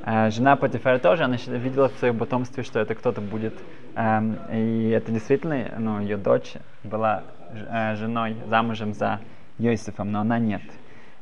Э, 0.04 0.30
жена 0.30 0.56
Патифара 0.56 0.98
тоже, 0.98 1.24
она 1.24 1.36
видела 1.36 1.88
в 1.90 1.98
своем 1.98 2.18
потомстве, 2.18 2.62
что 2.62 2.80
это 2.80 2.94
кто-то 2.94 3.20
будет. 3.20 3.54
Эм, 3.94 4.38
и 4.52 4.90
это 4.90 5.12
действительно, 5.12 5.66
ну, 5.78 6.00
ее 6.00 6.16
дочь 6.16 6.54
была 6.82 7.22
э, 7.52 7.96
женой, 7.96 8.36
замужем 8.48 8.94
за 8.94 9.20
Йосифом, 9.58 10.12
но 10.12 10.20
она 10.20 10.38
нет. 10.38 10.62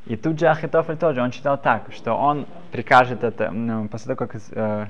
И 0.05 0.15
тут 0.15 0.39
же 0.39 0.47
Ахитофель 0.47 0.97
тоже, 0.97 1.21
он 1.21 1.31
считал 1.31 1.57
так, 1.57 1.91
что 1.91 2.13
он 2.13 2.45
прикажет 2.71 3.23
это, 3.23 3.51
ну, 3.51 3.87
после 3.89 4.15
того, 4.15 4.27
как 4.27 4.41
э, 4.51 4.87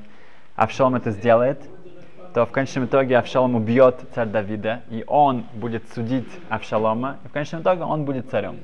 Авшалом 0.56 0.96
это 0.96 1.12
сделает, 1.12 1.60
то 2.34 2.46
в 2.46 2.52
конечном 2.52 2.86
итоге 2.86 3.18
Авшалом 3.18 3.56
убьет 3.56 4.02
царь 4.14 4.28
Давида, 4.28 4.82
и 4.90 5.04
он 5.08 5.46
будет 5.54 5.84
судить 5.94 6.30
Авшалома, 6.50 7.18
и 7.24 7.28
в 7.28 7.32
конечном 7.32 7.62
итоге 7.62 7.84
он 7.84 8.06
будет 8.06 8.30
царем. 8.30 8.58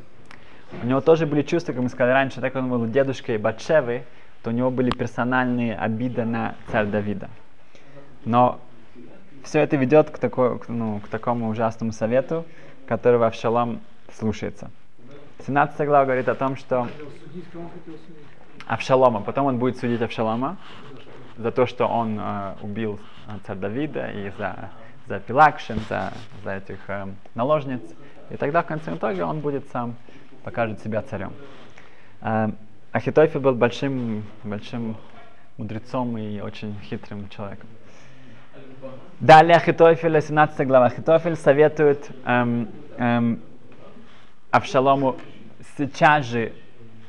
У 0.83 0.85
него 0.85 1.01
тоже 1.01 1.25
были 1.25 1.41
чувства, 1.41 1.73
как 1.73 1.81
мы 1.81 1.89
сказали 1.89 2.13
раньше, 2.13 2.41
так 2.41 2.53
как 2.53 2.63
он 2.63 2.69
был 2.69 2.85
дедушкой 2.87 3.37
Батшевы, 3.37 4.03
то 4.43 4.49
у 4.49 4.53
него 4.53 4.69
были 4.71 4.91
персональные 4.91 5.75
обиды 5.75 6.25
на 6.25 6.55
царь 6.71 6.85
Давида. 6.85 7.29
Но 8.25 8.59
все 9.43 9.59
это 9.59 9.77
ведет 9.77 10.09
к, 10.09 10.17
такой, 10.17 10.59
ну, 10.67 10.99
к 10.99 11.07
такому 11.07 11.49
ужасному 11.49 11.91
совету, 11.91 12.45
которого 12.87 13.27
Авшалом 13.27 13.81
слушается. 14.11 14.69
17 15.45 15.85
глава 15.85 16.05
говорит 16.05 16.27
о 16.27 16.35
том, 16.35 16.55
что 16.55 16.87
Авшалома, 18.67 19.21
потом 19.21 19.45
он 19.45 19.57
будет 19.59 19.77
судить 19.77 20.01
Авшалома, 20.01 20.57
за 21.37 21.51
то, 21.51 21.65
что 21.65 21.85
он 21.85 22.17
э, 22.19 22.53
убил 22.61 22.99
царь 23.45 23.57
Давида 23.57 24.11
и 24.11 24.31
за, 24.37 24.69
за 25.07 25.19
Пилакшин, 25.19 25.79
за, 25.89 26.13
за 26.43 26.55
этих 26.55 26.79
э, 26.87 27.07
наложниц. 27.33 27.81
И 28.29 28.37
тогда 28.37 28.61
в 28.61 28.65
конце 28.65 28.95
итоге 28.95 29.23
он 29.23 29.39
будет 29.39 29.67
сам, 29.69 29.95
покажет 30.43 30.79
себя 30.81 31.01
царем. 31.01 31.33
Э, 32.21 32.49
Ахитофи 32.91 33.37
был 33.37 33.55
большим, 33.55 34.23
большим 34.43 34.95
мудрецом 35.57 36.17
и 36.17 36.39
очень 36.39 36.75
хитрым 36.83 37.29
человеком. 37.29 37.67
Далее 39.19 39.57
Ахитофель, 39.57 40.21
17 40.21 40.67
глава. 40.67 40.87
Ахитофель 40.87 41.35
советует 41.35 42.09
эм, 42.25 42.69
эм, 42.97 43.41
Авшалому 44.51 45.17
сейчас 45.77 46.25
же 46.25 46.53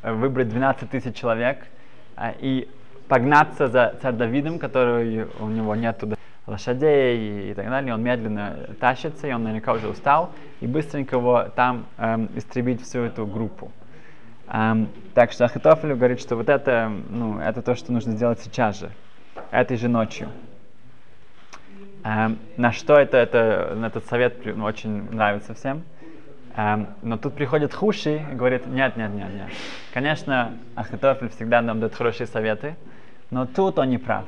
выбрать 0.03 0.49
12 0.49 0.91
тысяч 0.91 1.17
человек 1.17 1.67
э, 2.17 2.33
и 2.41 2.69
погнаться 3.09 3.69
за 3.69 3.95
царь 4.03 4.15
Давидом, 4.15 4.59
который 4.59 5.27
у 5.41 5.49
него 5.49 5.75
нет 5.75 6.03
лошадей 6.47 7.51
и, 7.51 7.55
так 7.55 7.69
далее, 7.69 7.95
он 7.95 8.03
медленно 8.03 8.57
тащится, 8.81 9.27
и 9.27 9.33
он 9.33 9.43
наверняка 9.43 9.73
уже 9.73 9.89
устал, 9.89 10.33
и 10.61 10.67
быстренько 10.67 11.17
его 11.17 11.47
там 11.55 11.87
эм, 11.99 12.29
истребить 12.37 12.83
всю 12.83 13.01
эту 13.01 13.27
группу. 13.27 13.73
Эм, 14.49 14.89
так 15.15 15.33
что 15.33 15.45
Ахитофелю 15.45 15.97
говорит, 15.97 16.21
что 16.21 16.37
вот 16.37 16.49
это, 16.49 16.91
ну, 17.11 17.41
это 17.41 17.63
то, 17.63 17.75
что 17.75 17.93
нужно 17.93 18.13
сделать 18.13 18.41
сейчас 18.41 18.79
же, 18.79 18.91
этой 19.51 19.77
же 19.77 19.89
ночью. 19.89 20.29
Эм, 22.05 22.39
на 22.57 22.71
что 22.71 22.95
это, 22.95 23.17
это, 23.17 23.77
этот 23.85 24.07
совет 24.07 24.37
ну, 24.45 24.65
очень 24.65 25.11
нравится 25.11 25.53
всем. 25.55 25.83
Эм, 26.57 26.89
но 27.03 27.19
тут 27.19 27.35
приходит 27.35 27.75
Хуши 27.75 28.25
и 28.31 28.35
говорит, 28.35 28.67
нет, 28.67 28.97
нет, 28.97 29.13
нет, 29.13 29.35
нет. 29.35 29.49
Конечно, 29.93 30.53
Ахитофель 30.77 31.29
всегда 31.31 31.61
нам 31.61 31.81
дает 31.81 31.95
хорошие 31.95 32.29
советы, 32.29 32.77
но 33.31 33.47
тут 33.47 33.79
он 33.79 33.91
не 33.91 33.99
прав. 33.99 34.25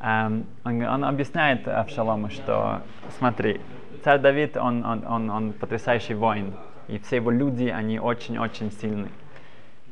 Um, 0.00 0.44
он, 0.64 0.82
он 0.82 1.04
объясняет 1.04 1.66
Авшалому, 1.66 2.28
что 2.28 2.82
смотри, 3.18 3.60
царь 4.02 4.18
Давид, 4.18 4.56
он, 4.56 4.84
он, 4.84 5.06
он, 5.06 5.30
он 5.30 5.52
потрясающий 5.52 6.12
воин, 6.14 6.52
и 6.88 6.98
все 6.98 7.16
его 7.16 7.30
люди, 7.30 7.68
они 7.68 7.98
очень-очень 7.98 8.70
сильны. 8.70 9.08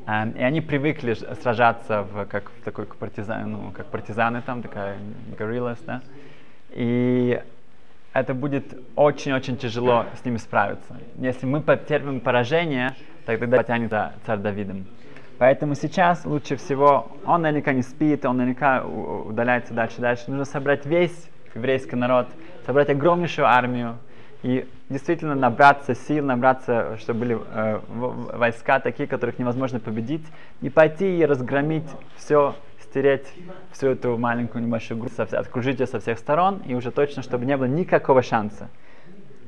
Um, 0.04 0.38
и 0.38 0.42
они 0.42 0.60
привыкли 0.60 1.14
сражаться 1.14 2.02
в, 2.02 2.26
как, 2.26 2.50
в 2.50 2.64
такой 2.64 2.84
партизан, 2.84 3.52
ну, 3.52 3.70
как 3.70 3.86
партизаны 3.86 4.42
там, 4.42 4.60
такая 4.60 4.98
гориллас, 5.38 5.78
да. 5.86 6.02
И 6.70 7.40
это 8.12 8.34
будет 8.34 8.74
очень-очень 8.96 9.56
тяжело 9.56 10.04
с 10.20 10.24
ними 10.24 10.36
справиться. 10.36 10.98
Если 11.16 11.46
мы 11.46 11.62
потерпим 11.62 12.20
поражение, 12.20 12.94
тогда 13.24 13.56
потянется 13.56 14.12
царь 14.26 14.38
Давидом. 14.38 14.84
Поэтому 15.42 15.74
сейчас 15.74 16.24
лучше 16.24 16.54
всего, 16.54 17.10
он 17.26 17.42
наверняка 17.42 17.72
не 17.72 17.82
спит, 17.82 18.24
он 18.24 18.36
наверняка 18.36 18.84
удаляется 18.84 19.74
дальше 19.74 20.00
дальше. 20.00 20.26
Нужно 20.28 20.44
собрать 20.44 20.86
весь 20.86 21.28
еврейский 21.56 21.96
народ, 21.96 22.28
собрать 22.64 22.90
огромнейшую 22.90 23.48
армию 23.48 23.98
и 24.44 24.68
действительно 24.88 25.34
набраться 25.34 25.96
сил, 25.96 26.24
набраться, 26.24 26.96
чтобы 27.00 27.18
были 27.18 27.40
э, 27.54 27.80
войска 27.88 28.78
такие, 28.78 29.08
которых 29.08 29.40
невозможно 29.40 29.80
победить, 29.80 30.24
и 30.60 30.70
пойти 30.70 31.18
и 31.18 31.24
разгромить 31.24 31.90
все, 32.14 32.54
стереть 32.80 33.26
всю 33.72 33.88
эту 33.88 34.16
маленькую 34.18 34.62
небольшую 34.62 35.00
группу, 35.00 35.22
окружить 35.22 35.80
ее 35.80 35.88
со 35.88 35.98
всех 35.98 36.20
сторон, 36.20 36.62
и 36.66 36.76
уже 36.76 36.92
точно, 36.92 37.24
чтобы 37.24 37.46
не 37.46 37.56
было 37.56 37.66
никакого 37.66 38.22
шанса. 38.22 38.68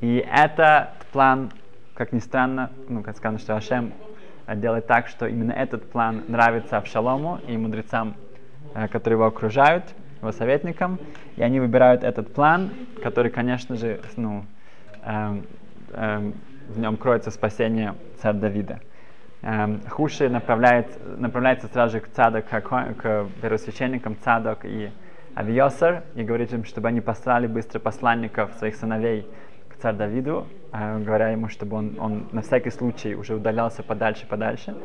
И 0.01 0.17
этот 0.29 0.89
план, 1.13 1.53
как 1.93 2.11
ни 2.11 2.19
странно, 2.19 2.69
ну, 2.89 3.01
как 3.01 3.15
сказано, 3.15 3.39
что 3.39 3.55
Ашем 3.55 3.93
делать 4.53 4.85
так, 4.85 5.07
что 5.07 5.25
именно 5.25 5.51
этот 5.51 5.89
план 5.89 6.23
нравится 6.27 6.77
Авшалому 6.77 7.39
и 7.47 7.57
мудрецам, 7.57 8.15
э, 8.75 8.87
которые 8.87 9.17
его 9.17 9.25
окружают, 9.25 9.83
его 10.21 10.31
советникам, 10.31 10.99
и 11.35 11.41
они 11.41 11.59
выбирают 11.59 12.03
этот 12.03 12.33
план, 12.33 12.69
который, 13.01 13.31
конечно 13.31 13.75
же, 13.75 13.99
ну, 14.15 14.45
эм, 15.03 15.45
эм, 15.93 16.33
в 16.69 16.79
нем 16.79 16.97
кроется 16.97 17.31
спасение 17.31 17.95
царя 18.21 18.33
Давида. 18.33 18.79
Эм, 19.41 19.81
Хуши 19.89 20.29
направляет, 20.29 20.87
направляется 21.19 21.67
сразу 21.67 21.93
же 21.93 21.99
к 21.99 22.07
Цадок, 22.09 22.47
к, 22.47 22.61
к 22.61 23.27
первосвященникам 23.41 24.15
Цадок 24.23 24.65
и 24.65 24.89
Авиосар, 25.35 26.03
и 26.15 26.23
говорит 26.23 26.53
им, 26.53 26.65
чтобы 26.65 26.87
они 26.87 27.01
послали 27.01 27.45
быстро 27.45 27.79
посланников 27.79 28.53
своих 28.53 28.75
сыновей 28.75 29.27
к 29.77 29.81
царю 29.81 29.97
Давиду, 29.97 30.47
говоря 30.71 31.29
ему, 31.29 31.49
чтобы 31.49 31.77
он, 31.77 31.95
он 31.99 32.27
на 32.31 32.41
всякий 32.41 32.69
случай 32.69 33.15
уже 33.15 33.35
удалялся 33.35 33.83
подальше, 33.83 34.25
подальше. 34.27 34.75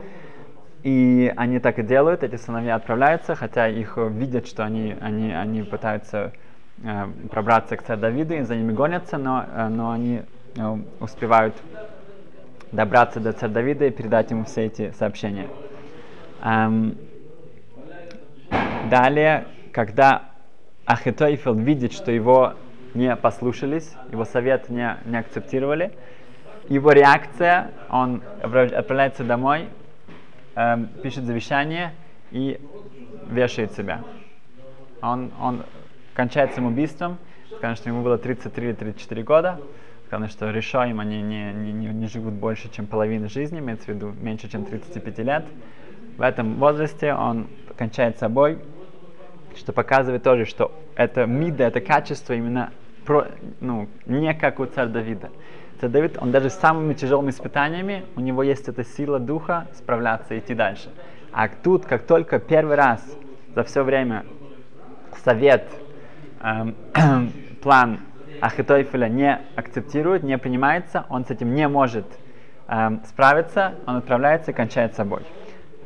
И 0.83 1.33
они 1.37 1.59
так 1.59 1.79
и 1.79 1.83
делают, 1.83 2.23
эти 2.23 2.37
сыновья 2.37 2.75
отправляются, 2.75 3.35
хотя 3.35 3.69
их 3.69 3.99
э, 3.99 4.09
видят, 4.09 4.47
что 4.47 4.65
они, 4.65 4.97
они, 4.99 5.31
они 5.31 5.63
пытаются 5.63 6.33
э, 6.83 7.07
пробраться 7.31 7.77
к 7.77 7.83
царю 7.83 8.01
Давиду, 8.01 8.35
и 8.35 8.43
за 8.43 8.57
ними 8.57 8.73
гонятся, 8.73 9.19
но, 9.19 9.45
э, 9.47 9.69
но 9.69 9.91
они 9.91 10.23
э, 10.57 10.79
успевают 11.01 11.55
добраться 12.73 13.21
до 13.21 13.33
царя 13.33 13.53
Давида 13.53 13.87
и 13.87 13.91
передать 13.91 14.31
ему 14.31 14.45
все 14.45 14.67
эти 14.67 14.91
сообщения. 14.93 15.49
Эм, 16.43 16.97
далее, 18.89 19.49
когда 19.73 20.31
Ахитоифел 20.87 21.55
видит, 21.55 21.93
что 21.93 22.11
его 22.11 22.55
не 22.95 23.15
послушались, 23.17 23.93
его 24.11 24.25
совет 24.25 24.69
не, 24.69 24.97
не 25.05 25.19
акцептировали, 25.19 25.93
его 26.69 26.93
реакция, 26.93 27.73
он 27.91 28.23
отправляется 28.43 29.25
домой, 29.25 29.69
эм, 30.55 30.87
пишет 31.03 31.25
завещание 31.25 31.95
и 32.31 32.61
вешает 33.29 33.73
себя. 33.73 34.03
Он, 35.03 35.33
он 35.41 35.65
кончает 36.15 36.55
самоубийством, 36.55 37.19
сказано, 37.57 37.77
что 37.77 37.89
ему 37.89 38.03
было 38.03 38.19
33 38.19 38.69
или 38.69 38.75
34 38.75 39.23
года, 39.23 39.61
сказано, 40.07 40.29
что 40.29 40.51
решаем 40.51 41.01
они 41.01 41.23
не, 41.23 41.53
не, 41.53 41.73
не, 41.73 41.87
не 41.89 42.07
живут 42.07 42.35
больше, 42.35 42.71
чем 42.71 42.87
половину 42.87 43.29
жизни, 43.29 43.59
имеется 43.59 43.87
в 43.87 43.89
виду 43.89 44.13
меньше, 44.21 44.49
чем 44.49 44.65
35 44.65 45.19
лет. 45.19 45.45
В 46.19 46.23
этом 46.23 46.57
возрасте 46.57 47.15
он 47.15 47.49
кончает 47.77 48.19
собой, 48.19 48.59
что 49.57 49.73
показывает 49.73 50.23
тоже, 50.23 50.45
что 50.45 50.73
это 50.95 51.27
мида, 51.27 51.65
это 51.65 51.81
качество 51.81 52.35
именно 52.35 52.73
про, 53.05 53.27
ну, 53.61 53.89
не 54.07 54.35
как 54.35 54.61
у 54.61 54.67
царя 54.67 54.89
Давида. 54.89 55.31
Царь 55.81 55.91
Давид, 55.91 56.19
он 56.21 56.31
даже 56.31 56.51
с 56.51 56.55
самыми 56.55 56.95
тяжелыми 56.95 57.31
испытаниями, 57.31 58.05
у 58.17 58.21
него 58.21 58.43
есть 58.43 58.69
эта 58.69 58.85
сила 58.85 59.19
духа 59.19 59.67
справляться 59.75 60.35
и 60.35 60.39
идти 60.39 60.55
дальше. 60.55 60.91
А 61.33 61.49
тут, 61.49 61.87
как 61.87 62.03
только 62.03 62.39
первый 62.39 62.77
раз 62.77 63.03
за 63.55 63.65
все 63.65 63.83
время 63.83 64.25
совет, 65.25 65.69
эм, 66.43 66.75
план 67.63 68.01
Ахитофеля 68.41 69.09
не 69.09 69.41
акцептирует, 69.57 70.23
не 70.23 70.37
принимается, 70.39 71.07
он 71.09 71.25
с 71.25 71.31
этим 71.31 71.55
не 71.55 71.69
может 71.69 72.07
эм, 72.69 73.03
справиться, 73.07 73.75
он 73.87 73.97
отправляется 73.97 74.51
и 74.51 74.55
кончает 74.55 74.95
собой. 74.95 75.23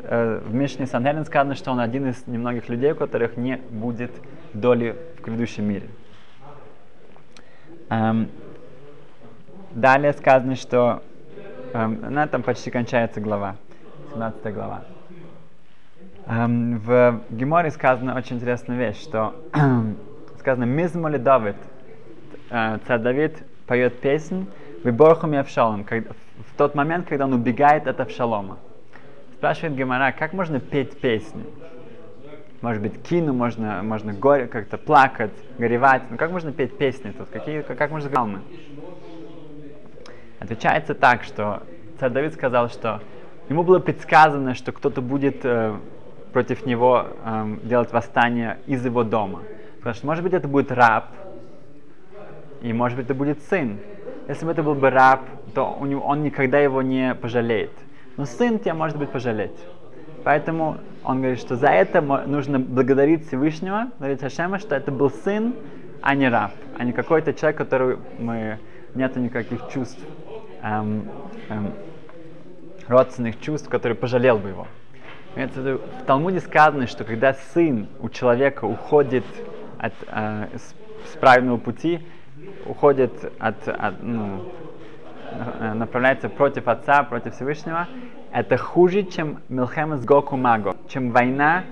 Э, 0.07 0.41
в 0.45 0.55
Мишне 0.55 0.87
Санхелин 0.87 1.25
сказано, 1.25 1.55
что 1.55 1.73
он 1.73 1.81
один 1.81 2.09
из 2.09 2.27
немногих 2.27 2.69
людей, 2.69 2.93
у 2.93 2.97
которых 2.97 3.37
не 3.37 3.57
будет 3.71 4.11
доли 4.53 4.97
в 5.19 5.25
грядущем 5.25 5.65
мире. 5.65 5.89
Эм, 7.95 8.29
далее 9.71 10.13
сказано, 10.15 10.57
что 10.57 11.03
эм, 11.75 12.01
на 12.13 12.25
этом 12.25 12.43
почти 12.43 12.71
кончается 12.71 13.21
глава, 13.21 13.55
17 14.13 14.53
глава. 14.53 14.83
Эм, 16.27 16.79
в 16.79 17.21
Геморе 17.31 17.71
сказана 17.71 18.17
очень 18.17 18.37
интересная 18.37 18.77
вещь, 18.77 19.01
что 19.01 19.35
сказано 20.41 20.65
«Мизмоли 20.65 21.19
Давид», 21.19 21.57
э, 22.51 22.79
царь 22.85 22.99
Давид 22.99 23.45
поет 23.69 24.01
песнь 24.01 24.49
«Выборхум 24.83 25.35
и 25.35 25.37
Авшалом», 25.37 25.85
в 25.85 26.57
тот 26.57 26.75
момент, 26.75 27.07
когда 27.07 27.27
он 27.27 27.33
убегает 27.33 27.87
от 27.87 28.01
Авшалома. 28.01 28.59
Спрашивает 29.35 29.77
Гемора, 29.77 30.13
как 30.19 30.33
можно 30.33 30.59
петь 30.59 31.01
песни? 31.01 31.45
Может 32.65 32.81
быть, 32.81 33.03
кину, 33.03 33.35
можно, 33.35 33.83
можно 33.83 34.15
горе, 34.15 34.47
как-то 34.47 34.79
плакать, 34.79 35.35
горевать. 35.59 36.05
Ну 36.09 36.17
как 36.17 36.31
можно 36.31 36.51
петь 36.51 36.79
песни 36.79 37.11
тут? 37.11 37.29
Какие, 37.29 37.61
как, 37.61 37.77
как 37.77 37.91
можно 37.91 38.09
пsalмы? 38.09 38.41
Отвечается 40.41 40.95
так, 40.95 41.25
что 41.25 41.63
царь 42.01 42.11
Давид 42.11 42.33
сказал, 42.33 42.71
что 42.71 43.03
ему 43.51 43.65
было 43.65 43.81
предсказано, 43.81 44.55
что 44.55 44.73
кто-то 44.73 45.03
будет 45.03 45.45
э, 45.45 45.77
против 46.33 46.65
него 46.65 47.09
э, 47.23 47.57
делать 47.65 47.93
восстание 47.93 48.57
из 48.67 48.83
его 48.83 49.05
дома. 49.05 49.43
Потому 49.77 49.95
что, 49.95 50.07
может 50.07 50.25
быть, 50.25 50.33
это 50.33 50.49
будет 50.49 50.73
раб, 50.73 51.09
и, 52.63 52.73
может 52.73 52.97
быть, 52.97 53.05
это 53.05 53.15
будет 53.15 53.43
сын. 53.43 53.79
Если 54.27 54.47
бы 54.47 54.53
это 54.53 54.63
был 54.63 54.75
бы 54.75 54.89
раб, 54.89 55.21
то 55.55 55.77
у 55.79 55.85
него, 55.85 56.01
он 56.01 56.23
никогда 56.23 56.59
его 56.61 56.81
не 56.81 57.15
пожалеет. 57.15 57.73
Но 58.17 58.25
сын 58.25 58.59
тебя, 58.59 58.73
может 58.73 58.97
быть, 58.97 59.11
пожалеть. 59.11 59.59
Поэтому 60.25 60.79
он 61.05 61.19
говорит, 61.19 61.39
что 61.39 61.57
за 61.57 61.69
это 61.69 62.01
нужно 62.01 62.59
благодарить 62.59 63.27
Всевышнего, 63.27 63.91
говорить 63.99 64.21
Хашема, 64.21 64.59
что 64.59 64.75
это 64.75 64.91
был 64.91 65.11
сын, 65.11 65.55
а 66.01 66.15
не 66.15 66.29
раб, 66.29 66.53
а 66.79 66.85
не 66.85 66.93
какой-то 66.93 67.35
человек, 67.35 67.59
который 67.59 67.99
мы 68.19 68.59
нету 68.95 69.21
никаких 69.21 69.69
чувств, 69.69 70.01
эм, 70.63 71.09
эм, 71.51 71.73
родственных 72.89 73.39
чувств, 73.41 73.69
который 73.69 73.97
пожалел 73.97 74.39
бы 74.39 74.49
его. 74.49 74.67
В 75.35 76.05
Талмуде 76.07 76.41
сказано, 76.41 76.87
что 76.87 77.05
когда 77.05 77.35
сын 77.35 77.89
у 78.01 78.09
человека 78.09 78.65
уходит 78.65 79.25
от, 79.79 79.93
э, 80.07 80.47
с, 80.55 80.75
с 81.13 81.17
правильного 81.17 81.59
пути, 81.59 82.01
уходит 82.67 83.13
от, 83.39 83.67
от 83.69 84.03
ну, 84.03 84.45
направляется 85.75 86.29
против 86.29 86.69
отца, 86.69 87.03
против 87.03 87.35
Всевышнего, 87.35 87.89
это 88.35 88.57
хуже, 88.57 89.05
чем 89.05 89.39
Милхема 89.49 89.97
с 89.97 90.05
Гоку 90.05 90.37
Маго, 90.37 90.75
чем 90.89 91.13
война 91.13 91.63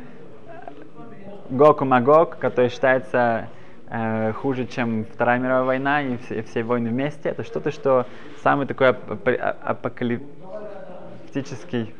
Гоку 1.50 1.84
Магог, 1.84 2.38
которая 2.38 2.70
считается 2.70 3.48
э, 3.88 4.32
хуже, 4.32 4.66
чем 4.66 5.04
Вторая 5.04 5.40
мировая 5.40 5.64
война 5.64 6.02
и 6.02 6.16
все, 6.18 6.38
и 6.38 6.42
все 6.42 6.62
войны 6.62 6.90
вместе. 6.90 7.30
Это 7.30 7.42
что-то, 7.42 7.72
что 7.72 8.06
самый 8.44 8.68
такой 8.68 8.90
ап- 8.90 9.56
апокалиптический, 9.64 11.92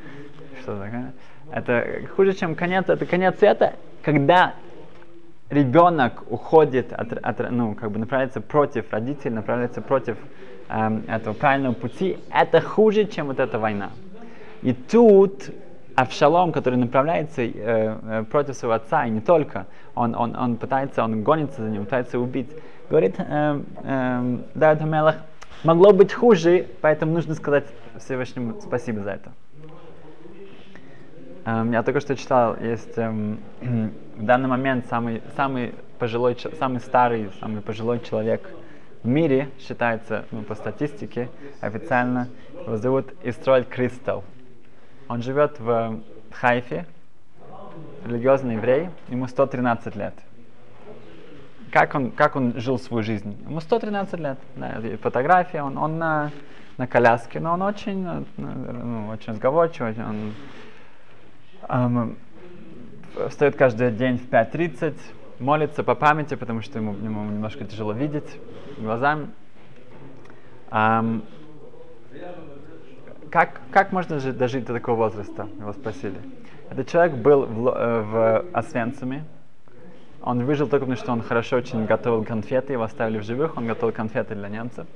что 0.60 0.76
такое? 0.76 1.12
Это 1.50 2.06
хуже, 2.14 2.32
чем 2.32 2.54
конец, 2.54 2.88
это 2.88 3.04
конец 3.04 3.40
света, 3.40 3.74
когда 4.04 4.54
ребенок 5.50 6.22
уходит 6.30 6.92
от, 6.92 7.14
от 7.14 7.50
ну, 7.50 7.74
как 7.74 7.90
бы 7.90 7.98
направляется 7.98 8.40
против 8.40 8.92
родителей, 8.92 9.34
направляется 9.34 9.80
против 9.80 10.18
э, 10.68 11.00
этого 11.08 11.34
правильного 11.34 11.74
пути, 11.74 12.20
это 12.30 12.60
хуже, 12.60 13.06
чем 13.06 13.26
вот 13.26 13.40
эта 13.40 13.58
война. 13.58 13.90
И 14.62 14.72
тут 14.72 15.50
Авшалом, 15.94 16.52
который 16.52 16.76
направляется 16.76 17.42
э, 17.42 17.50
э, 17.54 18.24
против 18.30 18.56
своего 18.56 18.74
отца, 18.74 19.04
и 19.04 19.10
не 19.10 19.20
только, 19.20 19.66
он, 19.94 20.14
он, 20.14 20.34
он 20.36 20.56
пытается, 20.56 21.04
он 21.04 21.22
гонится 21.22 21.62
за 21.62 21.68
ним, 21.68 21.84
пытается 21.84 22.18
убить, 22.18 22.48
говорит, 22.88 23.16
э, 23.18 23.60
э, 23.84 24.38
Давид 24.54 24.82
Амелах, 24.82 25.16
могло 25.64 25.92
быть 25.92 26.12
хуже, 26.12 26.66
поэтому 26.80 27.12
нужно 27.12 27.34
сказать 27.34 27.66
Всевышнему 27.98 28.60
спасибо 28.62 29.02
за 29.02 29.10
это. 29.10 29.32
Эм, 31.44 31.72
я 31.72 31.82
только 31.82 32.00
что 32.00 32.16
читал, 32.16 32.56
есть 32.60 32.96
эм, 32.96 33.40
в 34.16 34.24
данный 34.24 34.48
момент 34.48 34.86
самый, 34.88 35.22
самый 35.36 35.74
пожилой, 35.98 36.36
самый 36.58 36.80
старый, 36.80 37.30
самый 37.40 37.62
пожилой 37.62 38.00
человек 38.00 38.48
в 39.02 39.08
мире 39.08 39.48
считается, 39.58 40.24
ну, 40.30 40.42
по 40.42 40.54
статистике, 40.54 41.28
официально, 41.60 42.28
его 42.64 42.76
зовут 42.76 43.12
Истроэль 43.24 43.64
Кристал. 43.64 44.22
Он 45.12 45.20
живет 45.20 45.60
в 45.60 46.00
Хайфе, 46.32 46.86
религиозный 48.06 48.54
еврей, 48.54 48.88
ему 49.08 49.26
113 49.26 49.94
лет. 49.94 50.14
Как 51.70 51.94
он, 51.94 52.12
как 52.12 52.34
он 52.34 52.58
жил 52.58 52.78
свою 52.78 53.02
жизнь? 53.02 53.36
Ему 53.44 53.60
113 53.60 54.18
лет. 54.18 54.38
Да, 54.56 54.80
фотография, 55.02 55.62
он, 55.64 55.76
он 55.76 55.98
на, 55.98 56.30
на 56.78 56.86
коляске, 56.86 57.40
но 57.40 57.52
он 57.52 57.60
очень, 57.60 58.06
э, 58.06 58.24
ну, 58.38 59.08
очень 59.08 59.34
разговорчивый, 59.34 59.94
он 60.02 60.32
эм, 61.68 62.16
встает 63.28 63.54
каждый 63.54 63.90
день 63.90 64.16
в 64.16 64.30
5.30, 64.30 64.96
молится 65.40 65.84
по 65.84 65.94
памяти, 65.94 66.36
потому 66.36 66.62
что 66.62 66.78
ему, 66.78 66.94
ему 66.94 67.24
немножко 67.24 67.66
тяжело 67.66 67.92
видеть 67.92 68.40
глазами. 68.78 69.28
Эм, 70.70 71.22
как, 73.32 73.62
как 73.70 73.92
можно 73.92 74.18
жить, 74.18 74.36
дожить 74.36 74.66
до 74.66 74.74
такого 74.74 74.96
возраста? 74.96 75.48
Его 75.58 75.72
спросили. 75.72 76.18
Этот 76.70 76.86
человек 76.88 77.14
был 77.14 77.46
в, 77.46 77.68
э, 77.68 78.02
в 78.02 78.44
Освенциме. 78.52 79.24
Он 80.20 80.44
выжил 80.44 80.68
только 80.68 80.84
потому, 80.84 80.96
что 80.96 81.12
он 81.12 81.22
хорошо 81.22 81.56
очень 81.56 81.86
готовил 81.86 82.24
конфеты, 82.24 82.74
его 82.74 82.82
оставили 82.82 83.18
в 83.18 83.22
живых, 83.22 83.56
он 83.56 83.66
готовил 83.66 83.94
конфеты 83.94 84.34
для 84.34 84.50
немцев. 84.50 84.86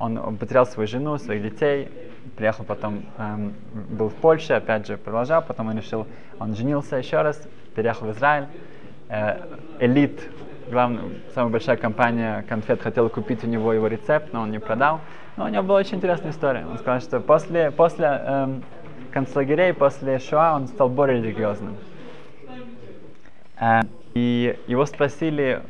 Он, 0.00 0.36
потерял 0.36 0.66
свою 0.66 0.88
жену, 0.88 1.18
своих 1.18 1.42
детей, 1.42 1.88
приехал 2.36 2.64
потом, 2.64 3.04
эм, 3.16 3.54
был 3.72 4.08
в 4.08 4.14
Польше, 4.14 4.54
опять 4.54 4.88
же 4.88 4.96
продолжал, 4.96 5.40
потом 5.42 5.68
он 5.68 5.76
решил, 5.76 6.06
он 6.40 6.56
женился 6.56 6.96
еще 6.96 7.22
раз, 7.22 7.40
переехал 7.76 8.08
в 8.08 8.10
Израиль. 8.10 8.48
Э, 9.08 9.36
элит, 9.78 10.20
главная, 10.70 11.04
самая 11.34 11.50
большая 11.50 11.76
компания 11.76 12.44
конфет 12.48 12.82
хотела 12.82 13.08
купить 13.08 13.44
у 13.44 13.46
него 13.46 13.72
его 13.72 13.86
рецепт, 13.86 14.32
но 14.32 14.42
он 14.42 14.50
не 14.50 14.58
продал. 14.58 15.00
Но 15.36 15.44
у 15.44 15.48
него 15.48 15.62
была 15.62 15.78
очень 15.80 15.96
интересная 15.96 16.30
история. 16.30 16.66
Он 16.66 16.78
сказал, 16.78 17.00
что 17.00 17.20
после, 17.20 17.70
после 17.70 18.06
эм, 18.06 18.62
концлагерей, 19.12 19.72
после 19.72 20.18
Шоа 20.18 20.54
он 20.54 20.68
стал 20.68 20.88
более 20.88 21.22
религиозным. 21.22 21.76
Э, 23.60 23.80
и 24.14 24.56
его 24.66 24.86
спросили, 24.86 25.62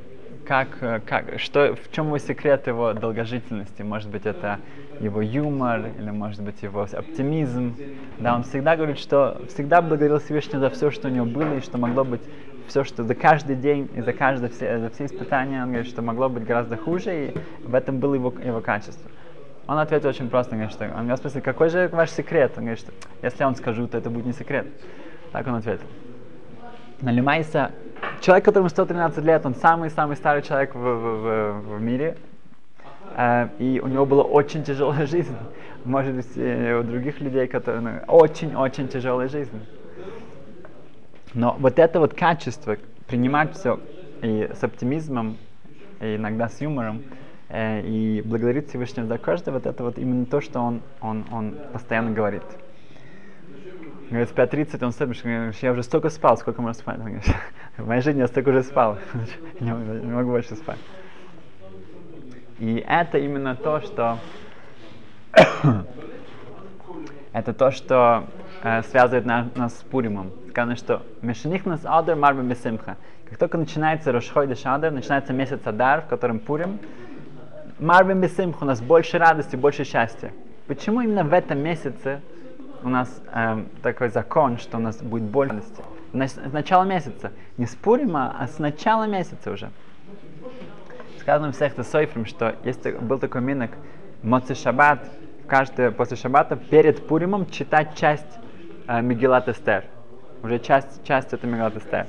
как, 0.44 0.68
э, 0.82 1.00
как, 1.00 1.40
что, 1.40 1.74
в 1.74 1.90
чем 1.90 2.08
его 2.08 2.18
секрет 2.18 2.66
его 2.66 2.92
долгожительности? 2.92 3.82
Может 3.82 4.10
быть, 4.10 4.26
это 4.26 4.60
его 5.00 5.20
юмор, 5.20 5.90
или 5.98 6.10
может 6.10 6.42
быть 6.42 6.62
его 6.62 6.82
оптимизм. 6.82 7.74
Да, 8.18 8.34
он 8.36 8.42
всегда 8.44 8.76
говорит, 8.76 8.98
что 8.98 9.42
всегда 9.48 9.82
благодарил 9.82 10.18
Всевышнего 10.18 10.60
за 10.60 10.70
все, 10.70 10.90
что 10.90 11.08
у 11.08 11.10
него 11.10 11.26
было, 11.26 11.56
и 11.56 11.60
что 11.60 11.78
могло 11.78 12.04
быть 12.04 12.22
все, 12.66 12.84
что 12.84 13.02
за 13.02 13.14
каждый 13.14 13.56
день 13.56 13.90
и 13.94 14.00
за 14.00 14.12
каждое 14.12 14.48
все, 14.48 14.78
за 14.78 14.90
все 14.90 15.06
испытания, 15.06 15.62
он 15.62 15.68
говорит, 15.68 15.86
что 15.86 16.02
могло 16.02 16.28
быть 16.28 16.44
гораздо 16.44 16.76
хуже, 16.76 17.28
и 17.28 17.38
в 17.66 17.74
этом 17.74 17.98
было 17.98 18.14
его, 18.14 18.32
его 18.42 18.60
качество. 18.60 19.10
Он 19.66 19.78
ответил 19.78 20.08
очень 20.10 20.28
просто, 20.28 20.52
он 20.52 20.58
говорит, 20.58 20.74
что 20.74 20.84
он 20.94 21.04
меня 21.04 21.16
спросил, 21.16 21.40
какой 21.40 21.70
же 21.70 21.88
ваш 21.88 22.10
секрет? 22.10 22.52
Он 22.56 22.64
говорит, 22.64 22.80
что 22.80 22.92
если 23.22 23.40
я 23.40 23.46
вам 23.46 23.54
скажу, 23.54 23.86
то 23.86 23.96
это 23.96 24.10
будет 24.10 24.26
не 24.26 24.32
секрет. 24.32 24.66
Так 25.32 25.46
он 25.46 25.54
ответил. 25.54 25.86
Налимайся, 27.00 27.72
человек, 28.20 28.44
которому 28.44 28.68
113 28.68 29.24
лет, 29.24 29.44
он 29.46 29.54
самый-самый 29.54 30.16
старый 30.16 30.42
человек 30.42 30.74
в, 30.74 30.78
в, 30.78 31.60
в, 31.60 31.76
в 31.76 31.82
мире, 31.82 32.16
и 33.16 33.80
у 33.82 33.86
него 33.86 34.06
была 34.06 34.22
очень 34.22 34.64
тяжелая 34.64 35.06
жизнь. 35.06 35.36
Может 35.84 36.14
быть, 36.14 36.36
у 36.36 36.82
других 36.82 37.20
людей, 37.20 37.46
которые 37.46 37.80
ну, 37.80 38.14
очень-очень 38.14 38.88
тяжелая 38.88 39.28
жизнь. 39.28 39.60
Но 41.34 41.56
вот 41.58 41.78
это 41.78 41.98
вот 41.98 42.14
качество, 42.14 42.76
принимать 43.08 43.54
все 43.56 43.80
и 44.22 44.48
с 44.54 44.62
оптимизмом, 44.62 45.36
и 46.00 46.16
иногда 46.16 46.48
с 46.48 46.60
юмором, 46.60 47.02
э, 47.48 47.82
и 47.82 48.22
благодарить 48.22 48.68
Всевышнего 48.68 49.06
за 49.06 49.18
каждое, 49.18 49.52
вот 49.52 49.66
это 49.66 49.82
вот 49.82 49.98
именно 49.98 50.26
то, 50.26 50.40
что 50.40 50.60
он, 50.60 50.80
он, 51.00 51.24
он 51.32 51.56
постоянно 51.72 52.12
говорит. 52.12 52.44
Говорит, 54.10 54.30
в 54.30 54.34
5.30 54.34 54.84
он 54.84 54.92
стоит, 54.92 55.62
я 55.62 55.72
уже 55.72 55.82
столько 55.82 56.08
спал, 56.08 56.36
сколько 56.36 56.62
можно 56.62 56.80
спать? 56.80 56.98
Он 56.98 57.04
говорит, 57.06 57.24
в 57.76 57.86
моей 57.86 58.00
жизни 58.00 58.20
я 58.20 58.28
столько 58.28 58.50
уже 58.50 58.62
спал, 58.62 58.98
не 59.60 59.72
могу 59.72 60.30
больше 60.30 60.54
спать. 60.54 60.78
И 62.58 62.84
это 62.86 63.18
именно 63.18 63.56
то, 63.56 63.80
что 63.80 64.18
это 67.32 67.52
то, 67.52 67.70
что 67.70 68.24
э, 68.62 68.82
связывает 68.84 69.26
на, 69.26 69.48
нас 69.56 69.78
с 69.78 69.82
Пуримом. 69.82 70.30
Сказано, 70.50 70.76
что 70.76 71.02
Мешаних 71.20 71.66
нас 71.66 71.80
Адар 71.84 72.16
Марба 72.16 72.42
Бесимха. 72.42 72.96
Как 73.28 73.38
только 73.38 73.58
начинается 73.58 74.12
Рошхойдеш 74.12 74.60
Адар, 74.64 74.92
начинается 74.92 75.32
месяц 75.32 75.60
Адар, 75.64 76.02
в 76.02 76.06
котором 76.06 76.38
Пурим, 76.38 76.78
Марба 77.80 78.14
Бесимха, 78.14 78.62
у 78.62 78.66
нас 78.66 78.80
больше 78.80 79.18
радости, 79.18 79.56
больше 79.56 79.82
счастья. 79.82 80.32
Почему 80.68 81.00
именно 81.00 81.24
в 81.24 81.32
этом 81.32 81.58
месяце 81.58 82.20
у 82.84 82.88
нас 82.88 83.20
э, 83.32 83.64
такой 83.82 84.10
закон, 84.10 84.58
что 84.58 84.76
у 84.76 84.80
нас 84.80 84.98
будет 84.98 85.24
больше 85.24 85.54
радости? 85.54 85.82
С 86.48 86.52
начала 86.52 86.84
месяца. 86.84 87.32
Не 87.56 87.66
с 87.66 87.74
Пурима, 87.74 88.36
а 88.38 88.46
с 88.46 88.60
начала 88.60 89.08
месяца 89.08 89.50
уже. 89.50 89.70
Сказано 91.24 91.52
в 91.52 91.56
Сехте 91.56 91.82
Сойфрим, 91.84 92.26
что 92.26 92.54
есть, 92.64 92.86
был 93.00 93.18
такой 93.18 93.40
минок 93.40 93.70
Моци 94.22 94.54
Шаббат, 94.54 95.10
каждый 95.46 95.90
после 95.90 96.18
Шаббата 96.18 96.54
перед 96.54 97.06
Пуримом 97.06 97.48
читать 97.48 97.94
часть 97.94 98.38
э, 98.86 99.00
Мегилат 99.00 99.48
Эстер. 99.48 99.86
Уже 100.42 100.58
часть, 100.58 101.02
часть 101.02 101.32
это 101.32 101.46
Мегилат 101.46 101.78
Эстер. 101.78 102.08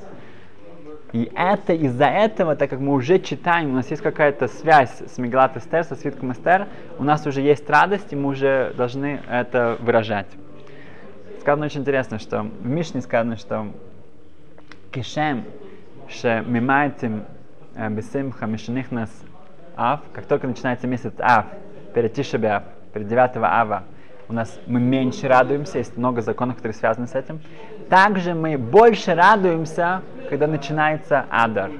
И 1.13 1.31
это 1.33 1.71
из-за 1.71 2.07
этого, 2.07 2.57
так 2.57 2.69
как 2.69 2.81
мы 2.81 2.91
уже 2.91 3.19
читаем, 3.19 3.69
у 3.69 3.75
нас 3.75 3.89
есть 3.89 4.03
какая-то 4.03 4.49
связь 4.49 5.01
с 5.07 5.17
Мегилат 5.17 5.55
Эстер, 5.55 5.85
со 5.85 5.95
свитком 5.95 6.33
Эстер, 6.33 6.67
у 6.99 7.05
нас 7.05 7.25
уже 7.25 7.39
есть 7.39 7.69
радость, 7.69 8.11
и 8.11 8.17
мы 8.17 8.31
уже 8.31 8.73
должны 8.75 9.21
это 9.29 9.77
выражать. 9.79 10.27
Сказано 11.39 11.67
очень 11.67 11.79
интересно, 11.79 12.19
что 12.19 12.41
в 12.41 12.67
Мишне 12.67 12.99
сказано, 12.99 13.37
что 13.37 13.71
Кишем, 14.91 15.45
ше 16.09 16.43
мимайтим 16.45 17.23
бесимха 17.75 18.45
мишних 18.45 18.91
нас 18.91 19.09
ав, 19.75 20.01
как 20.13 20.25
только 20.25 20.47
начинается 20.47 20.87
месяц 20.87 21.13
ав, 21.19 21.45
перед 21.93 22.13
Тишебиав, 22.13 22.63
перед 22.93 23.07
9 23.07 23.37
ава, 23.37 23.83
у 24.27 24.33
нас 24.33 24.59
мы 24.65 24.79
меньше 24.79 25.27
радуемся, 25.27 25.77
есть 25.77 25.97
много 25.97 26.21
законов, 26.21 26.55
которые 26.57 26.73
связаны 26.73 27.07
с 27.07 27.13
этим. 27.13 27.41
Также 27.89 28.33
мы 28.33 28.57
больше 28.57 29.13
радуемся, 29.13 30.01
когда 30.29 30.47
начинается 30.47 31.25
адар. 31.29 31.71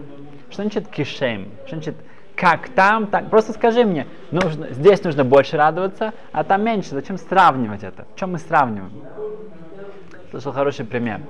Что 0.51 0.61
значит 0.61 0.87
кишем? 0.87 1.47
Что 1.65 1.75
значит 1.75 1.95
как 2.35 2.69
там, 2.69 3.07
так. 3.07 3.29
Просто 3.29 3.53
скажи 3.53 3.83
мне, 3.83 4.07
нужно, 4.31 4.71
здесь 4.71 5.03
нужно 5.03 5.23
больше 5.23 5.57
радоваться, 5.57 6.13
а 6.31 6.43
там 6.43 6.63
меньше. 6.63 6.89
Зачем 6.89 7.17
сравнивать 7.17 7.83
это? 7.83 8.05
В 8.13 8.19
чем 8.19 8.33
мы 8.33 8.37
сравниваем? 8.37 8.91
Слышал 10.29 10.51
хороший 10.51 10.85
пример, 10.85 11.21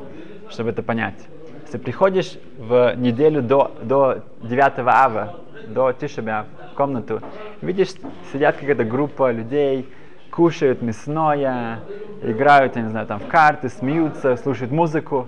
чтобы 0.49 0.71
это 0.71 0.83
понять. 0.83 1.27
Если 1.65 1.79
приходишь 1.79 2.37
в 2.59 2.93
неделю 2.95 3.41
до, 3.41 3.71
до 3.81 4.23
9 4.43 4.73
ава, 4.85 5.39
до 5.67 5.91
Тишебя 5.93 6.45
в 6.71 6.75
комнату, 6.75 7.23
видишь, 7.61 7.89
сидят 8.31 8.57
какая-то 8.57 8.83
группа 8.83 9.31
людей, 9.31 9.91
кушают 10.29 10.83
мясное, 10.83 11.79
играют, 12.21 12.75
я 12.75 12.83
не 12.83 12.89
знаю, 12.89 13.07
там 13.07 13.19
в 13.19 13.27
карты, 13.27 13.69
смеются, 13.69 14.35
слушают 14.37 14.71
музыку. 14.71 15.27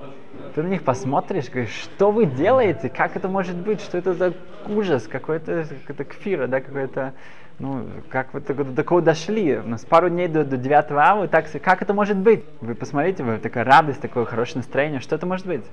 Ты 0.53 0.61
на 0.61 0.67
них 0.67 0.83
посмотришь, 0.83 1.49
говоришь, 1.49 1.73
что 1.73 2.11
вы 2.11 2.27
делаете, 2.27 2.89
как 2.89 3.15
это 3.15 3.27
может 3.27 3.55
быть, 3.55 3.81
что 3.81 3.97
это 3.97 4.13
за 4.13 4.33
ужас, 4.67 5.07
какой-то 5.07 5.65
какой 5.87 6.05
кфира, 6.05 6.45
да, 6.45 6.61
какой-то, 6.61 7.13
ну, 7.57 7.83
как 8.09 8.35
вы 8.35 8.41
до 8.41 8.75
такого 8.75 9.01
дошли, 9.01 9.57
у 9.57 9.67
нас 9.67 9.83
пару 9.85 10.09
дней 10.09 10.27
до, 10.27 10.45
до 10.45 10.57
9 10.57 10.91
ава, 10.91 11.27
так, 11.27 11.45
как 11.63 11.81
это 11.81 11.95
может 11.95 12.17
быть? 12.17 12.45
Вы 12.61 12.75
посмотрите, 12.75 13.23
вы 13.23 13.39
такая 13.39 13.63
радость, 13.63 14.01
такое 14.01 14.25
хорошее 14.25 14.57
настроение, 14.57 14.99
что 14.99 15.15
это 15.15 15.25
может 15.25 15.47
быть? 15.47 15.63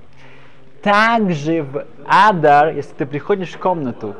Также 0.85 1.63
в 1.63 1.83
Адар, 2.05 2.75
если 2.75 2.93
ты 2.93 3.07
приходишь 3.07 3.53
в 3.53 3.57
комнату, 3.57 4.15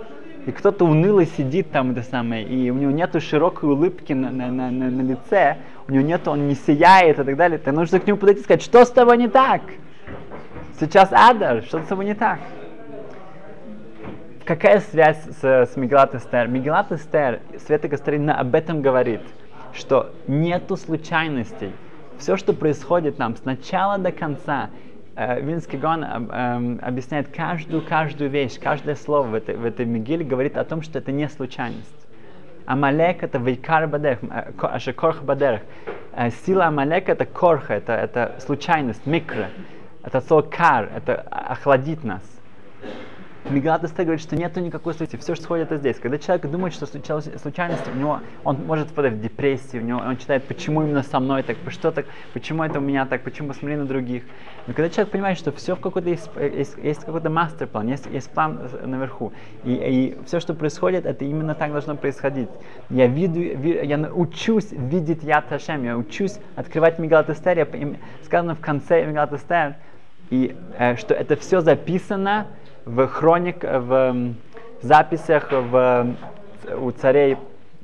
и 0.47 0.51
кто-то 0.51 0.83
уныло 0.83 1.23
сидит 1.23 1.69
там, 1.69 1.91
это 1.91 2.01
самое, 2.01 2.43
и 2.43 2.71
у 2.71 2.73
него 2.73 2.89
нету 2.89 3.21
широкой 3.21 3.69
улыбки 3.69 4.13
на, 4.13 4.31
на, 4.31 4.47
на, 4.47 4.71
на, 4.71 4.89
на 4.89 5.01
лице, 5.03 5.57
у 5.87 5.91
него 5.91 6.03
нету, 6.03 6.31
он 6.31 6.47
не 6.47 6.55
сияет 6.55 7.19
и 7.19 7.23
так 7.23 7.35
далее, 7.35 7.59
то 7.59 7.71
нужно 7.71 7.99
к 7.99 8.07
нему 8.07 8.17
подойти 8.17 8.41
и 8.41 8.43
сказать, 8.43 8.63
что 8.63 8.83
с 8.83 8.89
тобой 8.89 9.17
не 9.17 9.27
так? 9.27 9.61
Сейчас 10.79 11.09
Адар, 11.11 11.61
что 11.61 11.83
с 11.83 11.85
тобой 11.85 12.05
не 12.05 12.15
так? 12.15 12.39
Какая 14.43 14.79
связь 14.79 15.21
с, 15.39 15.43
с 15.43 15.75
Мегилат 15.75 16.15
Эстер? 16.15 16.47
Мегилат 16.47 16.91
Эстер, 16.91 17.41
Света 17.63 17.89
Кастрина 17.89 18.39
об 18.39 18.55
этом 18.55 18.81
говорит, 18.81 19.21
что 19.71 20.15
нету 20.25 20.77
случайностей. 20.77 21.73
Все, 22.17 22.37
что 22.37 22.53
происходит 22.53 23.19
нам 23.19 23.35
с 23.35 23.45
начала 23.45 23.99
до 23.99 24.11
конца, 24.11 24.71
Винский 25.15 25.79
Гон 25.79 26.03
э, 26.03 26.07
э, 26.07 26.77
объясняет 26.81 27.29
каждую, 27.29 27.81
каждую 27.81 28.29
вещь, 28.29 28.59
каждое 28.59 28.95
слово 28.95 29.27
в 29.27 29.33
этой, 29.33 29.55
в 29.55 29.63
этой 29.63 29.85
Мегиле 29.85 30.25
говорит 30.25 30.57
о 30.57 30.65
том, 30.65 30.81
что 30.81 30.99
это 30.99 31.13
не 31.13 31.29
случайность. 31.29 32.07
Амалек 32.65 33.23
это 33.23 33.37
вейкар 33.37 33.87
бадех, 33.87 34.19
э, 34.23 34.51
ашекорх 34.61 35.23
бадех. 35.23 35.61
Э, 36.13 36.31
сила 36.31 36.65
Амалека 36.65 37.13
это 37.13 37.25
корха, 37.25 37.75
это, 37.75 37.93
это 37.93 38.35
случайность, 38.39 39.05
микро. 39.05 39.47
Это 40.03 40.19
слово 40.19 40.41
кар, 40.41 40.89
это 40.93 41.15
охладит 41.31 42.03
нас. 42.03 42.23
Мегилат 43.47 43.83
Эстер 43.83 44.05
говорит, 44.05 44.23
что 44.23 44.35
нету 44.35 44.59
никакой 44.59 44.93
случайности, 44.95 45.23
все, 45.23 45.35
что 45.35 45.43
сходит, 45.43 45.67
это 45.67 45.77
здесь. 45.77 45.99
Когда 45.99 46.17
человек 46.17 46.47
думает, 46.47 46.73
что 46.73 46.87
случилась 46.87 47.29
случайность, 47.39 47.87
у 47.93 47.95
него, 47.95 48.19
он 48.43 48.65
может 48.65 48.89
впадать 48.89 49.13
в 49.13 49.21
депрессию, 49.21 49.83
у 49.83 49.85
него, 49.85 49.99
он 49.99 50.17
читает, 50.17 50.45
почему 50.45 50.81
именно 50.81 51.03
со 51.03 51.19
мной 51.19 51.43
так, 51.43 51.57
что 51.69 51.91
так, 51.91 52.07
почему 52.33 52.63
это 52.63 52.79
у 52.79 52.81
меня 52.81 53.05
так, 53.05 53.21
почему 53.21 53.49
посмотри 53.49 53.75
на 53.75 53.85
других. 53.85 54.23
Но 54.65 54.73
когда 54.73 54.89
человек 54.89 55.11
понимает, 55.11 55.37
что 55.37 55.51
все 55.51 55.75
в 55.75 55.79
какой-то 55.79 56.09
есть, 56.09 56.27
есть, 56.39 56.75
есть 56.81 57.01
какой-то 57.01 57.29
мастер-план, 57.29 57.87
есть, 57.87 58.07
есть 58.07 58.31
план 58.31 58.67
наверху, 58.83 59.31
и, 59.63 59.73
и 59.73 60.17
все, 60.25 60.39
что 60.39 60.55
происходит, 60.55 61.05
это 61.05 61.23
именно 61.23 61.53
так 61.53 61.71
должно 61.71 61.95
происходить. 61.95 62.49
Я, 62.89 63.05
виду, 63.05 63.39
я 63.39 64.11
учусь 64.11 64.71
видеть 64.71 65.21
Яд 65.21 65.45
Хашем, 65.49 65.83
я 65.83 65.95
учусь 65.95 66.39
открывать 66.55 66.97
я, 67.57 67.67
сказано 68.23 68.55
в 68.55 68.59
конце 68.59 69.05
Мегилат 69.05 69.33
Эстер, 69.33 69.75
и 70.31 70.55
э, 70.79 70.95
что 70.95 71.13
это 71.13 71.35
все 71.35 71.61
записано 71.61 72.47
в 72.85 73.07
хроник, 73.07 73.63
в 73.63 74.33
записях 74.81 75.51
в, 75.51 76.15
у 76.79 76.91
царей 76.91 77.37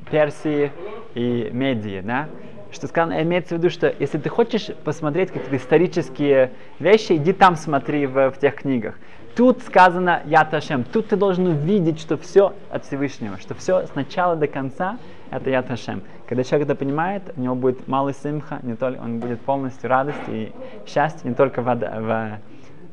Персии 0.10 0.72
и 1.16 1.50
Медии, 1.52 2.02
да? 2.02 2.28
Что 2.72 2.88
сказано, 2.88 3.22
имеется 3.22 3.56
в 3.56 3.58
виду, 3.58 3.70
что 3.70 3.94
если 4.00 4.18
ты 4.18 4.30
хочешь 4.30 4.70
посмотреть 4.86 5.32
какие-то 5.32 5.58
исторические 5.58 6.52
вещи, 6.80 7.14
иди 7.14 7.34
там 7.34 7.58
смотри 7.58 8.06
в, 8.06 8.32
в 8.32 8.38
тех 8.38 8.56
книгах. 8.56 8.98
Тут 9.36 9.62
сказано 9.62 10.22
Я 10.26 10.46
Ташем. 10.46 10.84
Тут 10.84 11.08
ты 11.08 11.16
должен 11.16 11.48
увидеть, 11.48 12.00
что 12.00 12.18
все 12.18 12.54
от 12.70 12.86
Всевышнего, 12.86 13.38
что 13.40 13.56
все 13.56 13.88
с 13.88 13.96
начала 13.96 14.36
до 14.36 14.48
конца 14.48 14.98
это 15.32 15.50
Я 15.50 15.62
Ташем. 15.64 16.02
Когда 16.28 16.44
человек 16.44 16.70
это 16.70 16.76
понимает, 16.76 17.24
у 17.36 17.42
него 17.42 17.56
будет 17.56 17.88
малый 17.88 18.14
симха, 18.14 18.60
не 18.64 18.76
только, 18.76 19.02
он 19.02 19.20
будет 19.20 19.42
полностью 19.42 19.90
радость 19.90 20.22
и 20.28 20.54
счастье 20.86 21.30
не 21.30 21.36
только 21.36 21.62
в, 21.62 21.76
в 21.76 22.40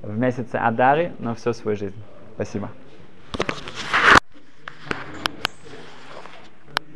в 0.03 0.17
месяце 0.17 0.57
Адари 0.57 1.13
на 1.19 1.35
всю 1.35 1.53
свою 1.53 1.77
жизнь. 1.77 2.03
Спасибо. 2.35 2.71